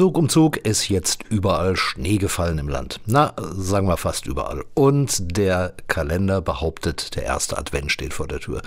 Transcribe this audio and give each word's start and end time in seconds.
Zug 0.00 0.16
um 0.16 0.30
Zug 0.30 0.56
ist 0.56 0.88
jetzt 0.88 1.24
überall 1.28 1.76
Schnee 1.76 2.16
gefallen 2.16 2.56
im 2.56 2.70
Land. 2.70 3.00
Na, 3.04 3.34
sagen 3.52 3.86
wir 3.86 3.98
fast 3.98 4.26
überall. 4.26 4.64
Und 4.72 5.36
der 5.36 5.74
Kalender 5.88 6.40
behauptet, 6.40 7.16
der 7.16 7.24
erste 7.24 7.58
Advent 7.58 7.92
steht 7.92 8.14
vor 8.14 8.26
der 8.26 8.40
Tür. 8.40 8.62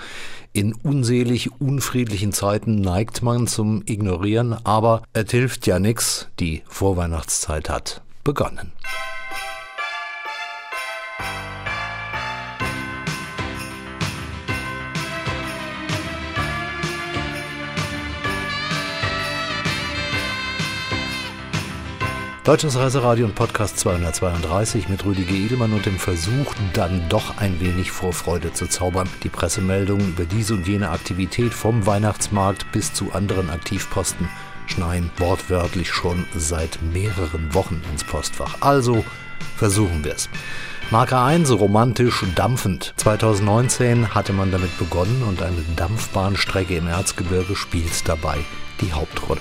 In 0.52 0.74
unselig 0.74 1.60
unfriedlichen 1.60 2.32
Zeiten 2.32 2.76
neigt 2.76 3.22
man 3.22 3.48
zum 3.48 3.82
Ignorieren, 3.84 4.52
aber 4.64 5.02
es 5.12 5.28
hilft 5.32 5.66
ja 5.66 5.80
nichts. 5.80 6.28
Die 6.38 6.62
Vorweihnachtszeit 6.68 7.68
hat 7.68 8.02
begonnen. 8.22 8.70
Deutsches 22.44 22.76
Reiseradio 22.76 23.24
und 23.24 23.34
Podcast 23.34 23.78
232 23.78 24.90
mit 24.90 25.02
Rüdiger 25.06 25.32
Edelmann 25.32 25.72
und 25.72 25.86
dem 25.86 25.98
Versuch, 25.98 26.54
dann 26.74 27.08
doch 27.08 27.38
ein 27.38 27.58
wenig 27.58 27.90
Vorfreude 27.90 28.52
zu 28.52 28.66
zaubern. 28.66 29.08
Die 29.22 29.30
Pressemeldungen 29.30 30.10
über 30.10 30.26
diese 30.26 30.52
und 30.52 30.68
jene 30.68 30.90
Aktivität 30.90 31.54
vom 31.54 31.86
Weihnachtsmarkt 31.86 32.70
bis 32.70 32.92
zu 32.92 33.12
anderen 33.12 33.48
Aktivposten 33.48 34.28
schneien 34.66 35.10
wortwörtlich 35.16 35.90
schon 35.90 36.26
seit 36.36 36.82
mehreren 36.82 37.54
Wochen 37.54 37.80
ins 37.90 38.04
Postfach. 38.04 38.58
Also 38.60 39.06
versuchen 39.56 40.04
wir 40.04 40.14
es. 40.14 40.28
Marker 40.90 41.24
1, 41.24 41.50
romantisch 41.50 42.26
dampfend. 42.34 42.92
2019 42.98 44.14
hatte 44.14 44.34
man 44.34 44.52
damit 44.52 44.78
begonnen 44.78 45.22
und 45.26 45.40
eine 45.40 45.64
Dampfbahnstrecke 45.76 46.76
im 46.76 46.88
Erzgebirge 46.88 47.56
spielt 47.56 48.06
dabei 48.06 48.44
die 48.80 48.92
Hauptrolle. 48.92 49.40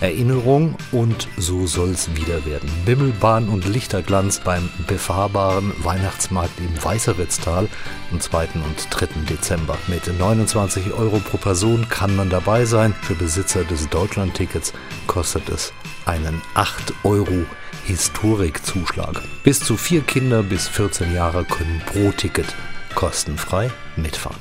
Erinnerung 0.00 0.76
und 0.92 1.28
so 1.36 1.66
soll's 1.66 2.14
wieder 2.14 2.44
werden. 2.44 2.70
Bimmelbahn 2.84 3.48
und 3.48 3.66
Lichterglanz 3.66 4.40
beim 4.40 4.68
befahrbaren 4.86 5.72
Weihnachtsmarkt 5.82 6.58
im 6.58 6.84
Weißeritztal 6.84 7.68
am 8.10 8.20
2. 8.20 8.48
und 8.54 8.88
3. 8.90 9.06
Dezember. 9.28 9.76
Mit 9.86 10.06
29 10.18 10.92
Euro 10.92 11.18
pro 11.18 11.36
Person 11.36 11.88
kann 11.88 12.14
man 12.16 12.30
dabei 12.30 12.64
sein. 12.64 12.94
Für 13.02 13.14
Besitzer 13.14 13.64
des 13.64 13.88
Deutschlandtickets 13.88 14.72
kostet 15.06 15.48
es 15.48 15.72
einen 16.06 16.42
8 16.54 16.92
Euro 17.04 17.44
Historikzuschlag. 17.86 19.20
Bis 19.42 19.60
zu 19.60 19.76
vier 19.76 20.00
Kinder 20.02 20.42
bis 20.42 20.68
14 20.68 21.14
Jahre 21.14 21.44
können 21.44 21.82
pro 21.86 22.10
Ticket 22.12 22.54
kostenfrei 22.94 23.70
mitfahren. 23.96 24.36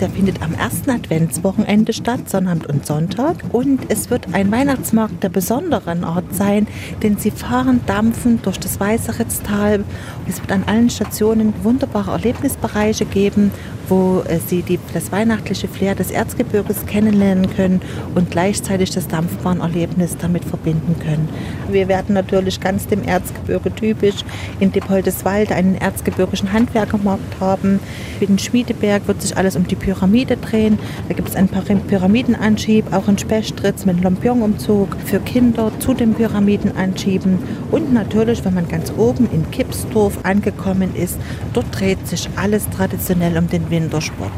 Der 0.00 0.08
findet 0.28 0.42
am 0.42 0.52
ersten 0.52 0.90
Adventswochenende 0.90 1.94
statt, 1.94 2.28
Sonnabend 2.28 2.66
und 2.66 2.84
Sonntag. 2.84 3.36
Und 3.50 3.90
es 3.90 4.10
wird 4.10 4.34
ein 4.34 4.52
Weihnachtsmarkt 4.52 5.22
der 5.22 5.30
besonderen 5.30 6.04
Art 6.04 6.34
sein, 6.34 6.66
denn 7.02 7.16
sie 7.16 7.30
fahren 7.30 7.80
dampfend 7.86 8.44
durch 8.44 8.60
das 8.60 8.78
Weißeritztal. 8.78 9.84
Es 10.28 10.38
wird 10.38 10.52
an 10.52 10.64
allen 10.66 10.90
Stationen 10.90 11.54
wunderbare 11.62 12.10
Erlebnisbereiche 12.10 13.06
geben, 13.06 13.52
wo 13.88 14.22
äh, 14.26 14.38
sie 14.38 14.62
die, 14.62 14.78
das 14.94 15.12
weihnachtliche 15.12 15.68
Flair 15.68 15.94
des 15.94 16.10
Erzgebirges 16.10 16.86
kennenlernen 16.86 17.50
können 17.54 17.80
und 18.14 18.30
gleichzeitig 18.30 18.90
das 18.90 19.08
Dampfbahnerlebnis 19.08 20.16
damit 20.18 20.44
verbinden 20.44 20.96
können. 20.98 21.28
Wir 21.70 21.88
werden 21.88 22.14
natürlich 22.14 22.60
ganz 22.60 22.86
dem 22.86 23.02
Erzgebirge 23.02 23.74
typisch 23.74 24.24
in 24.60 24.72
Dippoldeswald 24.72 25.52
einen 25.52 25.74
erzgebirgischen 25.74 26.52
Handwerkermarkt 26.52 27.40
haben. 27.40 27.80
Für 28.18 28.26
den 28.26 28.38
Schmiedeberg 28.38 29.06
wird 29.06 29.22
sich 29.22 29.36
alles 29.36 29.56
um 29.56 29.66
die 29.66 29.76
Pyramide 29.76 30.36
drehen. 30.36 30.78
Da 31.08 31.14
gibt 31.14 31.28
es 31.28 31.36
einen 31.36 31.48
Pyramidenanschub, 31.48 32.92
auch 32.92 33.08
in 33.08 33.18
Spestritz 33.18 33.84
mit 33.86 34.02
Lampion-Umzug 34.02 34.96
für 35.04 35.20
Kinder 35.20 35.72
zu 35.78 35.94
den 35.94 36.14
Pyramidenanschieben. 36.14 37.38
Und 37.70 37.92
natürlich, 37.92 38.44
wenn 38.44 38.54
man 38.54 38.68
ganz 38.68 38.92
oben 38.96 39.28
in 39.32 39.50
Kipsdorf 39.50 40.18
angekommen 40.22 40.94
ist, 40.94 41.18
dort 41.52 41.66
dreht 41.78 42.06
sich 42.06 42.28
alles 42.36 42.68
traditionell 42.70 43.36
um 43.36 43.48
den 43.48 43.70
Wintersport. 43.78 44.32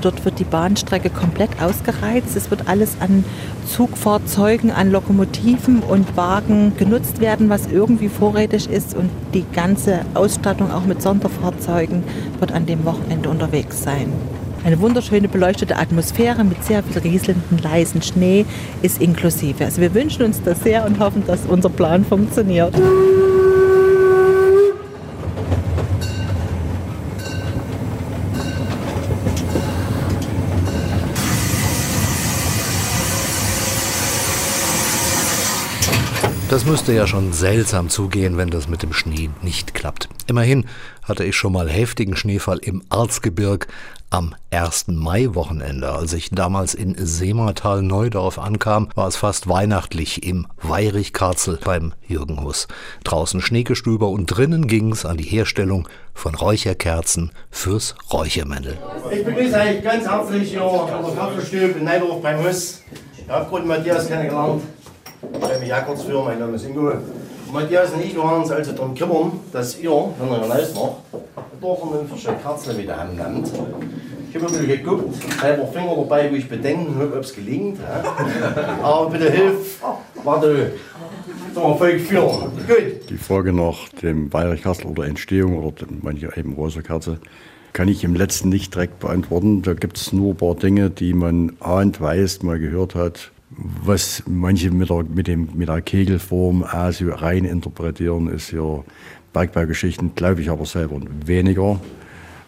Dort 0.00 0.24
wird 0.24 0.38
die 0.38 0.44
Bahnstrecke 0.44 1.10
komplett 1.10 1.50
ausgereizt. 1.60 2.34
Es 2.34 2.50
wird 2.50 2.66
alles 2.66 2.96
an 3.00 3.24
Zugfahrzeugen, 3.66 4.70
an 4.70 4.90
Lokomotiven 4.90 5.80
und 5.80 6.16
Wagen 6.16 6.72
genutzt 6.78 7.20
werden, 7.20 7.50
was 7.50 7.66
irgendwie 7.70 8.08
vorrätig 8.08 8.70
ist. 8.70 8.94
Und 8.94 9.10
die 9.34 9.44
ganze 9.52 10.00
Ausstattung 10.14 10.70
auch 10.70 10.86
mit 10.86 11.02
Sonderfahrzeugen 11.02 12.04
wird 12.38 12.52
an 12.52 12.64
dem 12.64 12.84
Wochenende 12.84 13.28
unterwegs 13.28 13.82
sein. 13.82 14.12
Eine 14.64 14.80
wunderschöne 14.80 15.28
beleuchtete 15.28 15.76
Atmosphäre 15.76 16.42
mit 16.42 16.64
sehr 16.64 16.82
viel 16.82 17.00
rieselnden, 17.00 17.58
leisen 17.62 18.02
Schnee 18.02 18.46
ist 18.82 19.00
inklusive. 19.00 19.64
Also 19.64 19.80
wir 19.80 19.94
wünschen 19.94 20.24
uns 20.24 20.42
das 20.42 20.60
sehr 20.60 20.84
und 20.86 20.98
hoffen, 20.98 21.22
dass 21.26 21.40
unser 21.46 21.68
Plan 21.68 22.04
funktioniert. 22.04 22.74
Das 36.56 36.64
müsste 36.64 36.94
ja 36.94 37.06
schon 37.06 37.34
seltsam 37.34 37.90
zugehen, 37.90 38.38
wenn 38.38 38.48
das 38.48 38.66
mit 38.66 38.82
dem 38.82 38.94
Schnee 38.94 39.28
nicht 39.42 39.74
klappt. 39.74 40.08
Immerhin 40.26 40.64
hatte 41.02 41.22
ich 41.22 41.36
schon 41.36 41.52
mal 41.52 41.68
heftigen 41.68 42.16
Schneefall 42.16 42.56
im 42.62 42.82
Erzgebirg 42.90 43.66
am 44.08 44.34
1. 44.52 44.86
Mai-Wochenende. 44.88 45.92
Als 45.92 46.14
ich 46.14 46.30
damals 46.30 46.72
in 46.72 46.96
Seematal 46.96 47.82
Neudorf 47.82 48.38
ankam, 48.38 48.88
war 48.94 49.06
es 49.06 49.16
fast 49.16 49.50
weihnachtlich 49.50 50.26
im 50.26 50.46
Weirichkarzel 50.62 51.58
beim 51.62 51.92
Jürgen 52.08 52.42
Huss. 52.42 52.68
Draußen 53.04 53.42
Schneegestöber 53.42 54.08
und 54.08 54.24
drinnen 54.24 54.66
ging 54.66 54.92
es 54.92 55.04
an 55.04 55.18
die 55.18 55.24
Herstellung 55.24 55.86
von 56.14 56.34
Räucherkerzen 56.34 57.32
fürs 57.50 57.96
Räuchermännel. 58.10 58.78
Ich 59.10 59.22
begrüße 59.22 59.60
euch 59.60 59.82
ganz 59.82 60.08
herzlich 60.08 60.52
hier 60.52 60.62
an 60.62 61.04
der 61.04 61.14
Kaffeestube 61.14 61.78
in 61.78 61.84
Neudorf 61.84 62.22
beim 62.22 62.42
Huss. 62.42 62.82
Ich 63.18 63.28
habe 63.28 63.60
Matthias 63.60 64.08
kennengelernt. 64.08 64.62
Ich 65.22 65.44
stelle 65.44 65.60
mich 65.60 65.68
ja 65.68 65.80
kurz 65.80 66.02
für, 66.02 66.22
mein 66.22 66.38
Name 66.38 66.56
ist 66.56 66.66
Ingo. 66.66 66.92
Matthias 67.52 67.92
und 67.92 68.04
ich 68.04 68.16
waren 68.16 68.42
uns 68.42 68.50
also 68.50 68.72
darum 68.72 68.94
kümmern, 68.94 69.32
dass 69.52 69.78
ihr, 69.78 69.90
wenn 69.90 70.28
ihr 70.28 70.42
hinaus 70.42 70.74
macht, 70.74 71.22
doch 71.60 71.92
eine 71.92 72.06
frische 72.08 72.34
Kerze 72.42 72.74
mit 72.74 72.88
der 72.88 72.98
Hand 72.98 73.16
nehmt. 73.16 73.50
Ich 74.28 74.34
habe 74.34 74.46
ein 74.46 74.52
bisschen 74.52 74.68
geguckt, 74.68 75.14
selber 75.40 75.66
Finger 75.68 75.96
dabei, 75.96 76.30
wo 76.30 76.34
ich 76.34 76.48
bedenken 76.48 76.94
habe, 76.96 77.16
ob 77.16 77.22
es 77.22 77.34
gelingt. 77.34 77.78
Ja? 77.78 78.82
Aber 78.82 79.10
bitte 79.10 79.30
hilf, 79.30 79.82
warte. 80.22 80.72
Die 83.08 83.16
Frage 83.16 83.52
nach 83.52 83.88
dem 84.02 84.30
Weihrichkastel 84.30 84.88
oder 84.88 85.06
Entstehung 85.06 85.56
oder 85.56 85.86
manche 86.02 86.30
eben 86.36 86.52
Rosa 86.52 86.82
Kerze 86.82 87.18
kann 87.72 87.88
ich 87.88 88.04
im 88.04 88.14
letzten 88.14 88.50
nicht 88.50 88.74
direkt 88.74 88.98
beantworten. 88.98 89.62
Da 89.62 89.72
gibt 89.72 89.96
es 89.96 90.12
nur 90.12 90.34
ein 90.34 90.36
paar 90.36 90.54
Dinge, 90.54 90.90
die 90.90 91.14
man 91.14 91.56
ahnt, 91.60 92.00
weiß, 92.00 92.42
mal 92.42 92.58
gehört 92.58 92.94
hat, 92.94 93.30
was 93.56 94.22
manche 94.26 94.70
mit 94.70 94.90
der, 94.90 95.04
mit 95.04 95.26
dem, 95.26 95.48
mit 95.54 95.68
der 95.68 95.80
Kegelform 95.80 96.62
auch 96.62 96.92
so 96.92 97.10
rein 97.10 97.44
interpretieren, 97.44 98.28
ist 98.28 98.52
ja 98.52 98.84
Bergbaugeschichten, 99.32 100.14
glaube 100.14 100.42
ich 100.42 100.50
aber 100.50 100.66
selber 100.66 101.00
weniger, 101.24 101.80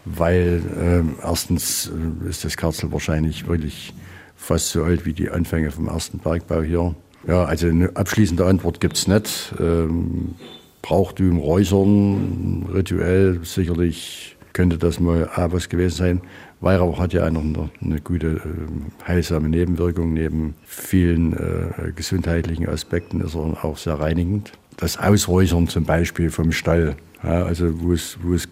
weil 0.05 0.61
äh, 0.79 1.25
erstens 1.25 1.91
ist 2.27 2.45
das 2.45 2.57
Kerzel 2.57 2.91
wahrscheinlich 2.91 3.47
wirklich 3.47 3.93
fast 4.35 4.69
so 4.69 4.83
alt 4.83 5.05
wie 5.05 5.13
die 5.13 5.29
Anfänge 5.29 5.71
vom 5.71 5.87
ersten 5.87 6.19
Bergbau 6.19 6.61
hier. 6.61 6.95
Ja, 7.27 7.43
also 7.43 7.67
eine 7.67 7.95
abschließende 7.95 8.45
Antwort 8.45 8.79
gibt 8.79 8.95
es 8.95 9.07
nicht. 9.07 9.53
Ähm, 9.59 10.35
Brauchtum, 10.81 11.37
Räusern, 11.37 12.67
rituell 12.73 13.41
sicherlich 13.43 14.37
könnte 14.53 14.77
das 14.77 14.99
mal 14.99 15.29
auch 15.35 15.51
was 15.51 15.69
gewesen 15.69 15.95
sein. 15.95 16.21
Weihrauch 16.61 16.99
hat 16.99 17.13
ja 17.13 17.23
eine, 17.23 17.69
eine 17.81 18.01
gute 18.01 18.27
äh, 18.27 19.07
heilsame 19.07 19.49
Nebenwirkung. 19.49 20.13
Neben 20.13 20.55
vielen 20.65 21.33
äh, 21.33 21.91
gesundheitlichen 21.95 22.67
Aspekten 22.67 23.21
ist 23.21 23.35
er 23.35 23.63
auch 23.63 23.77
sehr 23.77 23.99
reinigend. 23.99 24.51
Das 24.77 24.97
Ausräuchern 24.97 25.67
zum 25.67 25.85
Beispiel 25.85 26.29
vom 26.29 26.51
Stall, 26.51 26.95
ja, 27.23 27.43
also 27.43 27.81
wo 27.81 27.93
es, 27.93 28.17
wo 28.21 28.33
es 28.33 28.47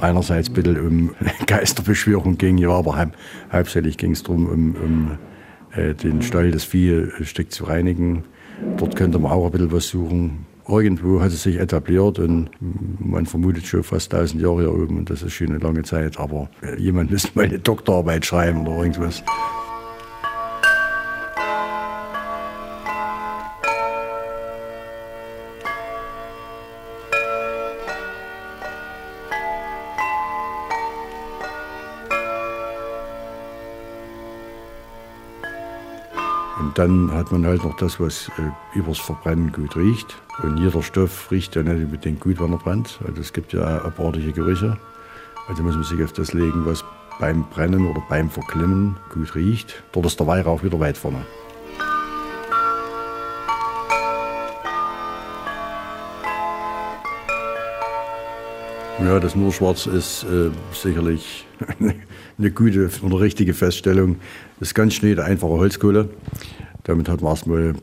einerseits 0.00 0.48
ein 0.48 0.54
bisschen 0.54 0.80
um 0.80 1.14
Geisterbeschwörung 1.46 2.38
ging, 2.38 2.58
ja, 2.58 2.70
aber 2.70 3.10
hauptsächlich 3.52 3.96
ging 3.96 4.12
es 4.12 4.22
darum, 4.22 4.46
um, 4.46 4.74
um 4.76 5.18
äh, 5.72 5.94
den 5.94 6.22
Stall, 6.22 6.50
das 6.52 6.64
Vieh 6.64 7.08
ein 7.18 7.24
Stück 7.24 7.52
zu 7.52 7.64
reinigen. 7.64 8.24
Dort 8.76 8.94
könnte 8.94 9.18
man 9.18 9.32
auch 9.32 9.46
ein 9.46 9.52
bisschen 9.52 9.72
was 9.72 9.88
suchen 9.88 10.46
irgendwo 10.70 11.20
hat 11.20 11.32
es 11.32 11.42
sich 11.42 11.58
etabliert 11.58 12.18
und 12.18 12.50
man 12.60 13.26
vermutet 13.26 13.66
schon 13.66 13.82
fast 13.82 14.12
1000 14.12 14.42
Jahre 14.42 14.60
hier 14.60 14.72
oben 14.72 14.98
und 14.98 15.10
das 15.10 15.22
ist 15.22 15.32
schon 15.32 15.48
eine 15.48 15.58
lange 15.58 15.82
Zeit. 15.82 16.18
Aber 16.18 16.48
jemand 16.78 17.10
müsste 17.10 17.30
mal 17.34 17.44
eine 17.44 17.58
Doktorarbeit 17.58 18.24
schreiben 18.24 18.66
oder 18.66 18.78
irgendwas. 18.78 19.22
Dann 36.80 37.12
hat 37.12 37.30
man 37.30 37.46
halt 37.46 37.62
noch 37.62 37.76
das, 37.76 38.00
was 38.00 38.30
äh, 38.38 38.78
übers 38.78 38.98
Verbrennen 38.98 39.52
gut 39.52 39.76
riecht. 39.76 40.16
Und 40.42 40.56
jeder 40.56 40.82
Stoff 40.82 41.30
riecht 41.30 41.54
ja 41.54 41.62
nicht 41.62 41.84
unbedingt 41.84 42.20
gut, 42.20 42.40
wenn 42.40 42.52
er 42.52 42.56
brennt. 42.56 42.98
Also 43.06 43.20
es 43.20 43.34
gibt 43.34 43.52
ja 43.52 43.82
abartige 43.84 44.32
Gerüche. 44.32 44.78
Also 45.46 45.62
muss 45.62 45.74
man 45.74 45.84
sich 45.84 46.02
auf 46.02 46.14
das 46.14 46.32
legen, 46.32 46.64
was 46.64 46.82
beim 47.18 47.44
Brennen 47.50 47.84
oder 47.84 48.02
beim 48.08 48.30
Verklimmen 48.30 48.96
gut 49.12 49.34
riecht. 49.34 49.82
Dort 49.92 50.06
ist 50.06 50.18
der 50.18 50.26
Weihrauch 50.26 50.62
wieder 50.62 50.80
weit 50.80 50.96
vorne. 50.96 51.20
Ja, 59.04 59.20
das 59.20 59.36
Nurschwarz 59.36 59.84
ist 59.84 60.24
äh, 60.24 60.48
sicherlich 60.72 61.46
eine 62.38 62.50
gute 62.52 62.90
oder 63.02 63.20
richtige 63.20 63.52
Feststellung. 63.52 64.16
Das 64.58 64.68
ist 64.68 64.74
ganz 64.74 64.94
schnell 64.94 65.20
einfache 65.20 65.52
Holzkohle. 65.52 66.08
Damit 66.90 67.08
hat 67.08 67.22
man 67.22 67.30
erstmal 67.30 67.74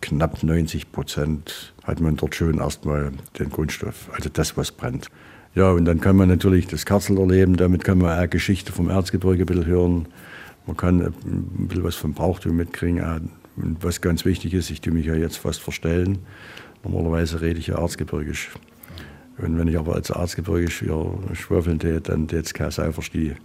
knapp 0.00 0.40
90 0.40 0.92
Prozent 0.92 1.74
hat 1.82 2.00
man 2.00 2.14
dort 2.14 2.36
schon 2.36 2.60
erstmal 2.60 3.10
den 3.40 3.50
Grundstoff, 3.50 4.08
also 4.12 4.30
das, 4.32 4.56
was 4.56 4.70
brennt. 4.70 5.08
Ja, 5.56 5.72
und 5.72 5.84
dann 5.84 6.00
kann 6.00 6.14
man 6.14 6.28
natürlich 6.28 6.68
das 6.68 6.86
Kerzel 6.86 7.18
erleben, 7.18 7.56
damit 7.56 7.82
kann 7.82 7.98
man 7.98 8.16
auch 8.16 8.30
Geschichte 8.30 8.70
vom 8.70 8.88
Erzgebirge 8.88 9.42
ein 9.42 9.46
bisschen 9.46 9.66
hören. 9.66 10.06
Man 10.64 10.76
kann 10.76 11.00
ein 11.00 11.66
bisschen 11.66 11.82
was 11.82 11.96
vom 11.96 12.14
Brauchtum 12.14 12.54
mitkriegen. 12.56 13.32
Und 13.56 13.82
was 13.82 14.00
ganz 14.00 14.24
wichtig 14.24 14.54
ist, 14.54 14.70
ich 14.70 14.80
tue 14.80 14.92
mich 14.92 15.06
ja 15.06 15.16
jetzt 15.16 15.38
fast 15.38 15.60
verstellen. 15.60 16.20
Normalerweise 16.84 17.40
rede 17.40 17.58
ich 17.58 17.66
ja 17.66 17.80
erzgebirgisch. 17.80 18.50
Und 19.38 19.58
wenn 19.58 19.66
ich 19.66 19.76
aber 19.76 19.96
als 19.96 20.10
Erzgebirgisch 20.10 20.78
hier 20.78 21.18
schwafeln 21.32 21.80
täte, 21.80 22.00
dann 22.00 22.28
täte 22.28 22.42
es 22.42 22.54
keine 22.54 22.70
Sau 22.70 22.92
verstehen. 22.92 23.38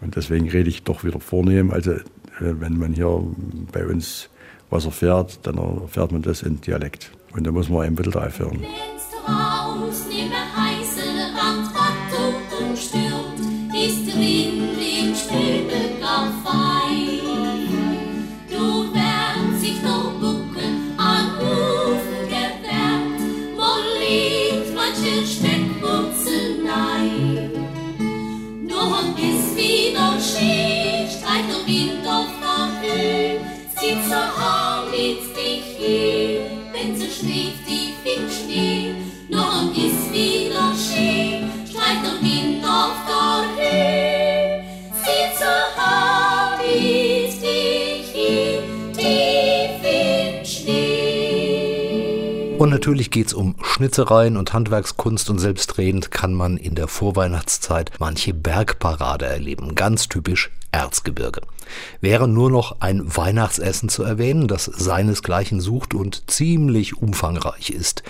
Und 0.00 0.16
deswegen 0.16 0.50
rede 0.50 0.70
ich 0.70 0.82
doch 0.82 1.04
wieder 1.04 1.20
vornehm. 1.20 1.70
Also 1.70 1.94
wenn 2.40 2.78
man 2.78 2.92
hier 2.94 3.22
bei 3.72 3.86
uns 3.86 4.28
was 4.70 4.86
erfährt, 4.86 5.38
dann 5.46 5.58
erfährt 5.58 6.12
man 6.12 6.22
das 6.22 6.42
in 6.42 6.60
Dialekt. 6.60 7.10
Und 7.32 7.46
da 7.46 7.52
muss 7.52 7.68
man 7.68 7.82
ein 7.82 7.94
bisschen 7.94 8.12
drauf 8.12 8.38
hören. 8.38 8.64
Natürlich 52.84 53.10
geht 53.10 53.28
es 53.28 53.32
um 53.32 53.54
Schnitzereien 53.62 54.36
und 54.36 54.52
Handwerkskunst 54.52 55.30
und 55.30 55.38
selbstredend 55.38 56.10
kann 56.10 56.34
man 56.34 56.58
in 56.58 56.74
der 56.74 56.86
Vorweihnachtszeit 56.86 57.90
manche 57.98 58.34
Bergparade 58.34 59.24
erleben. 59.24 59.74
Ganz 59.74 60.10
typisch 60.10 60.50
Erzgebirge. 60.70 61.40
Wäre 62.02 62.28
nur 62.28 62.50
noch 62.50 62.82
ein 62.82 63.00
Weihnachtsessen 63.16 63.88
zu 63.88 64.02
erwähnen, 64.02 64.48
das 64.48 64.66
seinesgleichen 64.66 65.62
sucht 65.62 65.94
und 65.94 66.30
ziemlich 66.30 66.98
umfangreich 66.98 67.70
ist. 67.70 68.02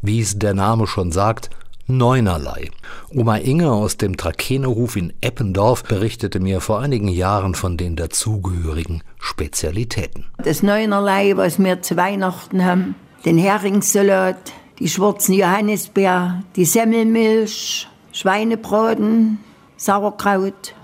Wie 0.00 0.22
es 0.22 0.38
der 0.38 0.54
Name 0.54 0.86
schon 0.86 1.12
sagt, 1.12 1.50
Neunerlei. 1.86 2.70
Oma 3.10 3.36
Inge 3.36 3.70
aus 3.70 3.98
dem 3.98 4.16
Trakenerhof 4.16 4.96
in 4.96 5.12
Eppendorf 5.20 5.84
berichtete 5.84 6.40
mir 6.40 6.62
vor 6.62 6.80
einigen 6.80 7.08
Jahren 7.08 7.54
von 7.54 7.76
den 7.76 7.94
dazugehörigen 7.94 9.02
Spezialitäten. 9.18 10.24
Das 10.42 10.62
Neunerlei, 10.62 11.36
was 11.36 11.58
wir 11.58 11.82
zu 11.82 11.98
Weihnachten 11.98 12.64
haben, 12.64 12.94
den 13.24 13.38
Heringssalat, 13.38 14.52
die 14.78 14.88
schwarzen 14.88 15.34
Johannisbeer, 15.34 16.42
die 16.56 16.64
Semmelmilch, 16.64 17.88
Schweinebraten, 18.12 19.38
Sauerkraut. 19.76 20.74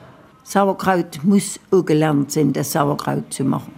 Sauerkraut 0.43 1.21
muss 1.23 1.61
auch 1.71 1.85
gelernt 1.85 2.33
sein, 2.33 2.53
das 2.53 2.73
Sauerkraut 2.73 3.33
zu 3.33 3.45
machen. 3.45 3.73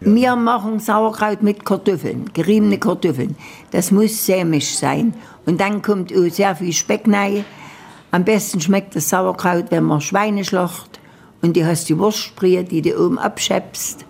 Ja. 0.00 0.14
Wir 0.14 0.36
machen 0.36 0.80
Sauerkraut 0.80 1.42
mit 1.42 1.64
Kartoffeln, 1.64 2.30
geriebene 2.32 2.78
Kartoffeln. 2.78 3.36
Das 3.70 3.90
muss 3.90 4.26
sämisch 4.26 4.76
sein. 4.76 5.14
Und 5.46 5.60
dann 5.60 5.82
kommt 5.82 6.12
auch 6.12 6.30
sehr 6.30 6.56
viel 6.56 6.72
Speck 6.72 7.02
rein. 7.06 7.44
Am 8.10 8.24
besten 8.24 8.60
schmeckt 8.60 8.96
das 8.96 9.08
Sauerkraut, 9.08 9.66
wenn 9.70 9.84
man 9.84 10.00
Schweine 10.00 10.44
schlacht 10.44 11.00
und 11.42 11.56
du 11.56 11.64
hast 11.64 11.88
die 11.88 11.98
Wurstspree, 11.98 12.64
die 12.64 12.82
du 12.82 12.98
oben 12.98 13.18
abschöpfst. 13.18 14.04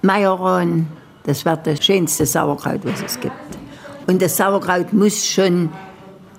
Majoran, 0.00 0.88
das 1.24 1.44
wird 1.44 1.66
das 1.66 1.84
schönste 1.84 2.26
Sauerkraut, 2.26 2.80
was 2.84 3.02
es 3.02 3.20
gibt. 3.20 3.34
Und 4.06 4.20
das 4.20 4.36
Sauerkraut 4.36 4.92
muss 4.92 5.24
schon 5.26 5.70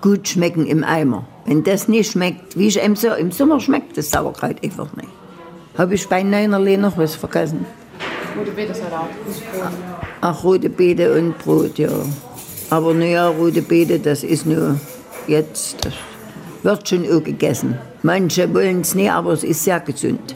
gut 0.01 0.27
schmecken 0.27 0.65
im 0.65 0.83
Eimer. 0.83 1.25
Wenn 1.45 1.63
das 1.63 1.87
nicht 1.87 2.11
schmeckt, 2.11 2.57
wie 2.57 2.67
ich 2.67 2.81
im, 2.81 2.95
so 2.95 3.13
im 3.13 3.31
Sommer 3.31 3.59
schmeckt 3.59 3.97
das 3.97 4.11
Sauerkraut 4.11 4.63
einfach 4.63 4.93
nicht. 4.95 5.09
Habe 5.77 5.95
ich 5.95 6.07
bei 6.07 6.23
Neunerle 6.23 6.77
noch 6.77 6.97
was 6.97 7.15
vergessen? 7.15 7.65
Rote 8.37 8.51
Beete-Salat. 8.51 9.09
Ach, 10.21 10.43
rote 10.43 10.69
Beete 10.69 11.17
und 11.17 11.37
Brot, 11.39 11.77
ja. 11.77 11.89
Aber 12.69 12.93
naja, 12.93 13.29
rote 13.29 13.61
Beete, 13.61 13.99
das 13.99 14.23
ist 14.23 14.45
nur 14.45 14.79
jetzt, 15.27 15.85
das 15.85 15.93
wird 16.63 16.87
schon 16.87 17.05
auch 17.11 17.23
gegessen. 17.23 17.77
Manche 18.01 18.53
wollen 18.53 18.81
es 18.81 18.95
nicht, 18.95 19.11
aber 19.11 19.33
es 19.33 19.43
ist 19.43 19.63
sehr 19.63 19.79
gesund. 19.79 20.35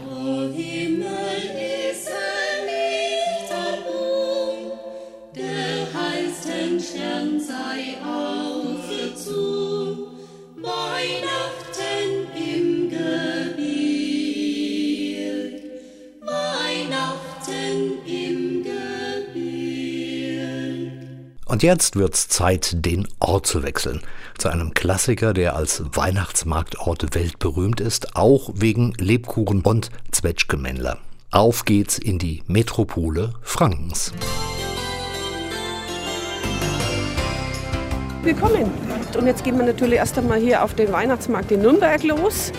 Jetzt 21.68 21.98
wird's 21.98 22.30
Zeit, 22.30 22.86
den 22.86 23.10
Ort 23.20 23.46
zu 23.46 23.62
wechseln. 23.62 24.00
Zu 24.38 24.48
einem 24.48 24.74
Klassiker, 24.74 25.34
der 25.34 25.58
als 25.58 25.84
Weihnachtsmarktort 25.92 27.14
weltberühmt 27.14 27.82
ist, 27.82 28.16
auch 28.16 28.52
wegen 28.54 28.94
Lebkuchen 28.94 29.64
und 29.64 29.90
Zwetschgemännler. 30.14 30.98
Auf 31.30 31.66
geht's 31.66 31.98
in 31.98 32.20
die 32.20 32.42
Metropole 32.48 33.34
Frankens. 33.42 34.14
Willkommen. 38.24 38.72
Und 39.18 39.28
jetzt 39.28 39.44
gehen 39.44 39.58
wir 39.58 39.66
natürlich 39.66 39.96
erst 39.96 40.18
einmal 40.18 40.40
hier 40.40 40.64
auf 40.64 40.74
den 40.74 40.90
Weihnachtsmarkt 40.94 41.52
in 41.52 41.64
Nürnberg 41.64 42.02
los. 42.04 42.54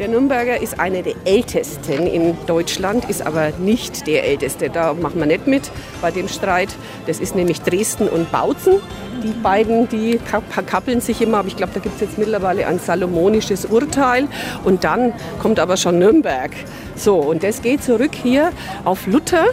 Der 0.00 0.08
Nürnberger 0.08 0.62
ist 0.62 0.80
einer 0.80 1.02
der 1.02 1.12
ältesten 1.26 2.06
in 2.06 2.34
Deutschland, 2.46 3.10
ist 3.10 3.20
aber 3.20 3.50
nicht 3.58 4.06
der 4.06 4.24
älteste. 4.24 4.70
Da 4.70 4.94
machen 4.94 5.18
wir 5.18 5.26
nicht 5.26 5.46
mit 5.46 5.70
bei 6.00 6.10
dem 6.10 6.26
Streit. 6.26 6.70
Das 7.06 7.20
ist 7.20 7.36
nämlich 7.36 7.60
Dresden 7.60 8.08
und 8.08 8.32
Bautzen. 8.32 8.80
Die 9.22 9.34
beiden, 9.42 9.90
die 9.90 10.18
kappeln 10.66 11.02
sich 11.02 11.20
immer, 11.20 11.40
aber 11.40 11.48
ich 11.48 11.56
glaube, 11.58 11.74
da 11.74 11.80
gibt 11.80 11.96
es 11.96 12.00
jetzt 12.00 12.16
mittlerweile 12.16 12.66
ein 12.66 12.78
salomonisches 12.78 13.66
Urteil. 13.66 14.26
Und 14.64 14.84
dann 14.84 15.12
kommt 15.38 15.60
aber 15.60 15.76
schon 15.76 15.98
Nürnberg. 15.98 16.52
So, 16.96 17.16
und 17.16 17.42
das 17.42 17.60
geht 17.60 17.84
zurück 17.84 18.14
hier 18.14 18.52
auf 18.86 19.06
Luther, 19.06 19.48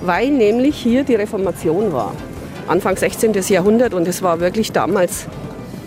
weil 0.00 0.30
nämlich 0.30 0.74
hier 0.74 1.04
die 1.04 1.16
Reformation 1.16 1.92
war. 1.92 2.14
Anfang 2.66 2.96
16. 2.96 3.34
Jahrhundert 3.48 3.92
und 3.92 4.08
es 4.08 4.22
war 4.22 4.40
wirklich 4.40 4.72
damals 4.72 5.26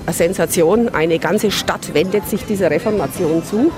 eine 0.06 0.14
Sensation. 0.14 0.90
Eine 0.90 1.18
ganze 1.18 1.50
Stadt 1.50 1.96
wendet 1.96 2.30
sich 2.30 2.46
dieser 2.46 2.70
Reformation 2.70 3.44
zu. 3.44 3.72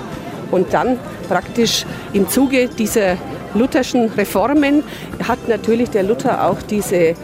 Und 0.50 0.72
dann 0.72 0.98
praktisch 1.28 1.84
im 2.12 2.28
Zuge 2.28 2.68
dieser 2.68 3.16
lutherschen 3.54 4.10
Reformen 4.10 4.82
hat 5.26 5.48
natürlich 5.48 5.90
der 5.90 6.02
Luther 6.02 6.46
auch 6.46 6.62
diese 6.62 7.14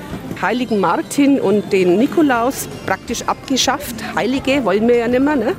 heiligen 0.41 0.81
Martin 0.81 1.41
und 1.41 1.73
den 1.73 1.99
Nikolaus 1.99 2.69
praktisch 2.87 3.23
abgeschafft. 3.27 3.95
Heilige 4.15 4.65
wollen 4.65 4.87
wir 4.89 4.97
ja 4.97 5.09
nicht 5.09 5.23
mehr. 5.23 5.37
Ne? 5.37 5.57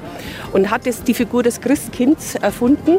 Und 0.53 0.69
hat 0.69 0.85
jetzt 0.85 1.07
die 1.07 1.13
Figur 1.13 1.43
des 1.43 1.59
Christkinds 1.59 2.35
erfunden. 2.35 2.97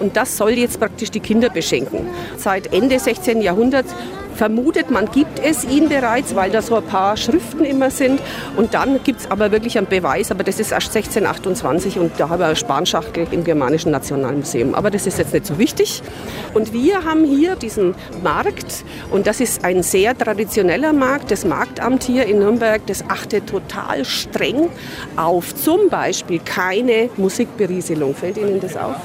Und 0.00 0.16
das 0.16 0.36
soll 0.36 0.52
jetzt 0.52 0.78
praktisch 0.78 1.10
die 1.10 1.20
Kinder 1.20 1.48
beschenken. 1.48 2.08
Seit 2.36 2.72
Ende 2.72 2.98
16. 2.98 3.40
Jahrhundert 3.40 3.86
vermutet, 4.38 4.90
man 4.90 5.10
gibt 5.10 5.40
es 5.40 5.64
ihnen 5.64 5.88
bereits, 5.88 6.34
weil 6.36 6.50
da 6.50 6.62
so 6.62 6.76
ein 6.76 6.84
paar 6.84 7.16
Schriften 7.16 7.64
immer 7.64 7.90
sind. 7.90 8.20
Und 8.56 8.72
dann 8.72 9.02
gibt 9.02 9.20
es 9.20 9.30
aber 9.30 9.50
wirklich 9.50 9.76
einen 9.76 9.88
Beweis, 9.88 10.30
aber 10.30 10.44
das 10.44 10.60
ist 10.60 10.70
erst 10.70 10.94
1628 10.94 11.98
und 11.98 12.12
da 12.18 12.28
haben 12.28 12.38
wir 12.38 12.46
eine 12.46 12.56
Spanschachtel 12.56 13.26
im 13.32 13.42
Germanischen 13.42 13.90
Nationalmuseum. 13.90 14.76
Aber 14.76 14.90
das 14.90 15.06
ist 15.06 15.18
jetzt 15.18 15.34
nicht 15.34 15.44
so 15.44 15.58
wichtig. 15.58 16.02
Und 16.54 16.72
wir 16.72 17.04
haben 17.04 17.24
hier 17.24 17.56
diesen 17.56 17.96
Markt 18.22 18.84
und 19.10 19.26
das 19.26 19.40
ist 19.40 19.64
ein 19.64 19.82
sehr 19.82 20.16
traditioneller 20.16 20.92
Markt. 20.92 21.32
Das 21.32 21.44
Marktamt 21.44 22.04
hier 22.04 22.26
in 22.26 22.38
Nürnberg, 22.38 22.86
das 22.86 23.04
achtet 23.08 23.48
total 23.48 24.04
streng 24.04 24.68
auf 25.16 25.52
zum 25.54 25.88
Beispiel 25.90 26.38
keine 26.38 27.10
Musikberieselung. 27.16 28.14
Fällt 28.14 28.38
Ihnen 28.38 28.60
das 28.60 28.76
auf? 28.76 28.96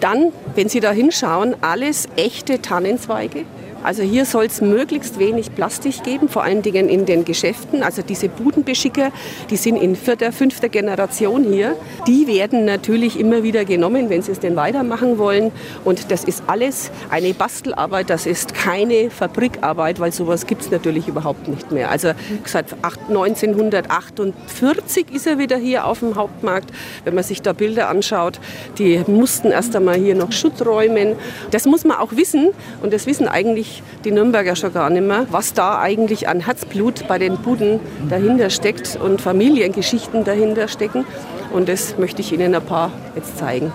Dann, 0.00 0.32
wenn 0.56 0.68
Sie 0.68 0.80
da 0.80 0.90
hinschauen, 0.90 1.54
alles 1.60 2.08
echte 2.16 2.60
Tannenzweige. 2.60 3.44
Also 3.82 4.02
hier 4.02 4.26
soll 4.26 4.44
es 4.44 4.60
möglichst 4.60 5.18
wenig 5.18 5.54
Plastik 5.54 6.02
geben, 6.02 6.28
vor 6.28 6.42
allen 6.42 6.60
Dingen 6.60 6.90
in 6.90 7.06
den 7.06 7.24
Geschäften. 7.24 7.82
Also 7.82 8.02
diese 8.02 8.28
Budenbeschicker, 8.28 9.10
die 9.48 9.56
sind 9.56 9.76
in 9.76 9.96
vierter, 9.96 10.32
fünfter 10.32 10.68
Generation 10.68 11.44
hier. 11.44 11.76
Die 12.06 12.26
werden 12.26 12.66
natürlich 12.66 13.18
immer 13.18 13.42
wieder 13.42 13.64
genommen, 13.64 14.10
wenn 14.10 14.20
sie 14.20 14.32
es 14.32 14.40
denn 14.40 14.54
weitermachen 14.56 15.16
wollen. 15.16 15.50
Und 15.84 16.10
das 16.10 16.24
ist 16.24 16.42
alles 16.46 16.90
eine 17.08 17.32
Bastelarbeit, 17.32 18.10
das 18.10 18.26
ist 18.26 18.52
keine 18.54 19.08
Fabrikarbeit, 19.10 19.98
weil 19.98 20.12
sowas 20.12 20.46
gibt 20.46 20.60
es 20.62 20.70
natürlich 20.70 21.08
überhaupt 21.08 21.48
nicht 21.48 21.72
mehr. 21.72 21.90
Also 21.90 22.10
seit 22.44 22.66
1948 23.08 25.06
ist 25.12 25.26
er 25.26 25.38
wieder 25.38 25.56
hier 25.56 25.86
auf 25.86 26.00
dem 26.00 26.16
Hauptmarkt. 26.16 26.70
Wenn 27.04 27.14
man 27.14 27.24
sich 27.24 27.40
da 27.40 27.54
Bilder 27.54 27.88
anschaut, 27.88 28.40
die 28.78 29.02
mussten 29.06 29.52
erst 29.52 29.74
einmal 29.74 29.96
hier 29.96 30.14
noch 30.14 30.32
Schutt 30.32 30.66
räumen. 30.66 31.16
Das 31.50 31.64
muss 31.64 31.84
man 31.84 31.96
auch 31.96 32.14
wissen 32.16 32.50
und 32.82 32.92
das 32.92 33.06
wissen 33.06 33.26
eigentlich 33.26 33.69
eigentlich 33.70 33.82
die 34.04 34.10
Nürnberger 34.10 34.56
schon 34.56 34.72
gar 34.72 34.90
nicht 34.90 35.06
mehr, 35.06 35.26
was 35.30 35.52
da 35.54 35.78
eigentlich 35.78 36.28
an 36.28 36.40
Herzblut 36.40 37.06
bei 37.06 37.18
den 37.18 37.36
Buden 37.36 37.80
dahinter 38.08 38.50
steckt 38.50 38.98
und 39.02 39.20
Familiengeschichten 39.20 40.24
dahinter 40.24 40.68
stecken. 40.68 41.04
Und 41.52 41.68
das 41.68 41.98
möchte 41.98 42.22
ich 42.22 42.32
Ihnen 42.32 42.54
ein 42.54 42.62
paar 42.62 42.92
jetzt 43.14 43.38
zeigen. 43.38 43.72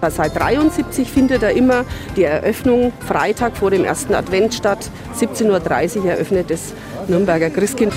Seit 0.00 0.38
73 0.38 1.10
findet 1.10 1.42
er 1.42 1.50
immer 1.50 1.84
die 2.16 2.22
Eröffnung 2.22 2.92
Freitag 3.00 3.56
vor 3.56 3.70
dem 3.72 3.84
ersten 3.84 4.14
Advent 4.14 4.54
statt. 4.54 4.90
17.30 5.18 5.98
Uhr 5.98 6.10
eröffnet 6.10 6.50
das 6.50 6.72
Nürnberger 7.08 7.50
Christkind. 7.50 7.92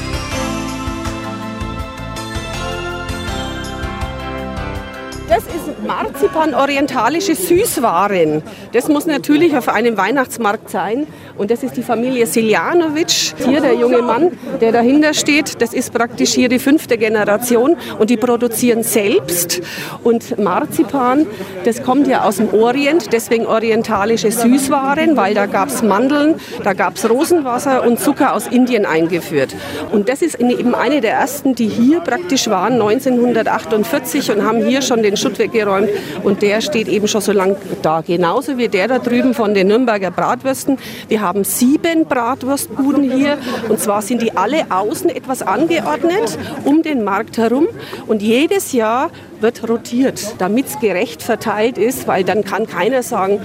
Marzipan 5.91 6.53
orientalische 6.53 7.35
Süßwaren. 7.35 8.43
Das 8.71 8.87
muss 8.87 9.07
natürlich 9.07 9.57
auf 9.57 9.67
einem 9.67 9.97
Weihnachtsmarkt 9.97 10.69
sein. 10.69 11.05
Und 11.41 11.49
das 11.49 11.63
ist 11.63 11.75
die 11.75 11.81
Familie 11.81 12.27
Siljanovic. 12.27 13.33
Hier 13.43 13.61
der 13.61 13.73
junge 13.73 14.03
Mann, 14.03 14.29
der 14.61 14.71
dahinter 14.71 15.15
steht. 15.15 15.59
Das 15.59 15.73
ist 15.73 15.91
praktisch 15.91 16.35
hier 16.35 16.49
die 16.49 16.59
fünfte 16.59 16.99
Generation. 16.99 17.77
Und 17.97 18.11
die 18.11 18.17
produzieren 18.17 18.83
selbst. 18.83 19.59
Und 20.03 20.37
Marzipan, 20.37 21.25
das 21.65 21.81
kommt 21.81 22.05
ja 22.05 22.25
aus 22.25 22.35
dem 22.35 22.53
Orient. 22.53 23.11
Deswegen 23.11 23.47
orientalische 23.47 24.31
Süßwaren, 24.31 25.17
weil 25.17 25.33
da 25.33 25.47
gab 25.47 25.69
es 25.69 25.81
Mandeln, 25.81 26.35
da 26.63 26.73
gab 26.73 26.97
es 26.97 27.09
Rosenwasser 27.09 27.87
und 27.87 27.99
Zucker 27.99 28.35
aus 28.35 28.45
Indien 28.45 28.85
eingeführt. 28.85 29.55
Und 29.91 30.09
das 30.09 30.21
ist 30.21 30.39
eben 30.39 30.75
eine 30.75 31.01
der 31.01 31.13
ersten, 31.13 31.55
die 31.55 31.69
hier 31.69 32.01
praktisch 32.01 32.49
waren, 32.49 32.73
1948 32.73 34.29
und 34.29 34.43
haben 34.43 34.63
hier 34.63 34.83
schon 34.83 35.01
den 35.01 35.17
Schutt 35.17 35.39
weggeräumt 35.39 35.89
und 36.21 36.43
der 36.43 36.61
steht 36.61 36.87
eben 36.87 37.07
schon 37.07 37.21
so 37.21 37.31
lange 37.31 37.55
da. 37.81 38.01
Genauso 38.01 38.59
wie 38.59 38.67
der 38.67 38.87
da 38.87 38.99
drüben 38.99 39.33
von 39.33 39.55
den 39.55 39.69
Nürnberger 39.69 40.11
Bratwürsten. 40.11 40.77
Wir 41.07 41.21
haben 41.21 41.30
sieben 41.43 42.05
Bratwurstbuden 42.05 43.11
hier. 43.11 43.37
Und 43.69 43.79
zwar 43.79 44.01
sind 44.01 44.21
die 44.21 44.35
alle 44.35 44.65
außen 44.69 45.09
etwas 45.09 45.41
angeordnet 45.41 46.37
um 46.65 46.83
den 46.83 47.03
Markt 47.03 47.37
herum. 47.37 47.67
Und 48.07 48.21
jedes 48.21 48.73
Jahr 48.73 49.09
wird 49.39 49.67
rotiert, 49.67 50.35
damit 50.37 50.67
es 50.67 50.79
gerecht 50.79 51.23
verteilt 51.23 51.77
ist, 51.77 52.07
weil 52.07 52.23
dann 52.23 52.43
kann 52.43 52.67
keiner 52.67 53.03
sagen, 53.03 53.39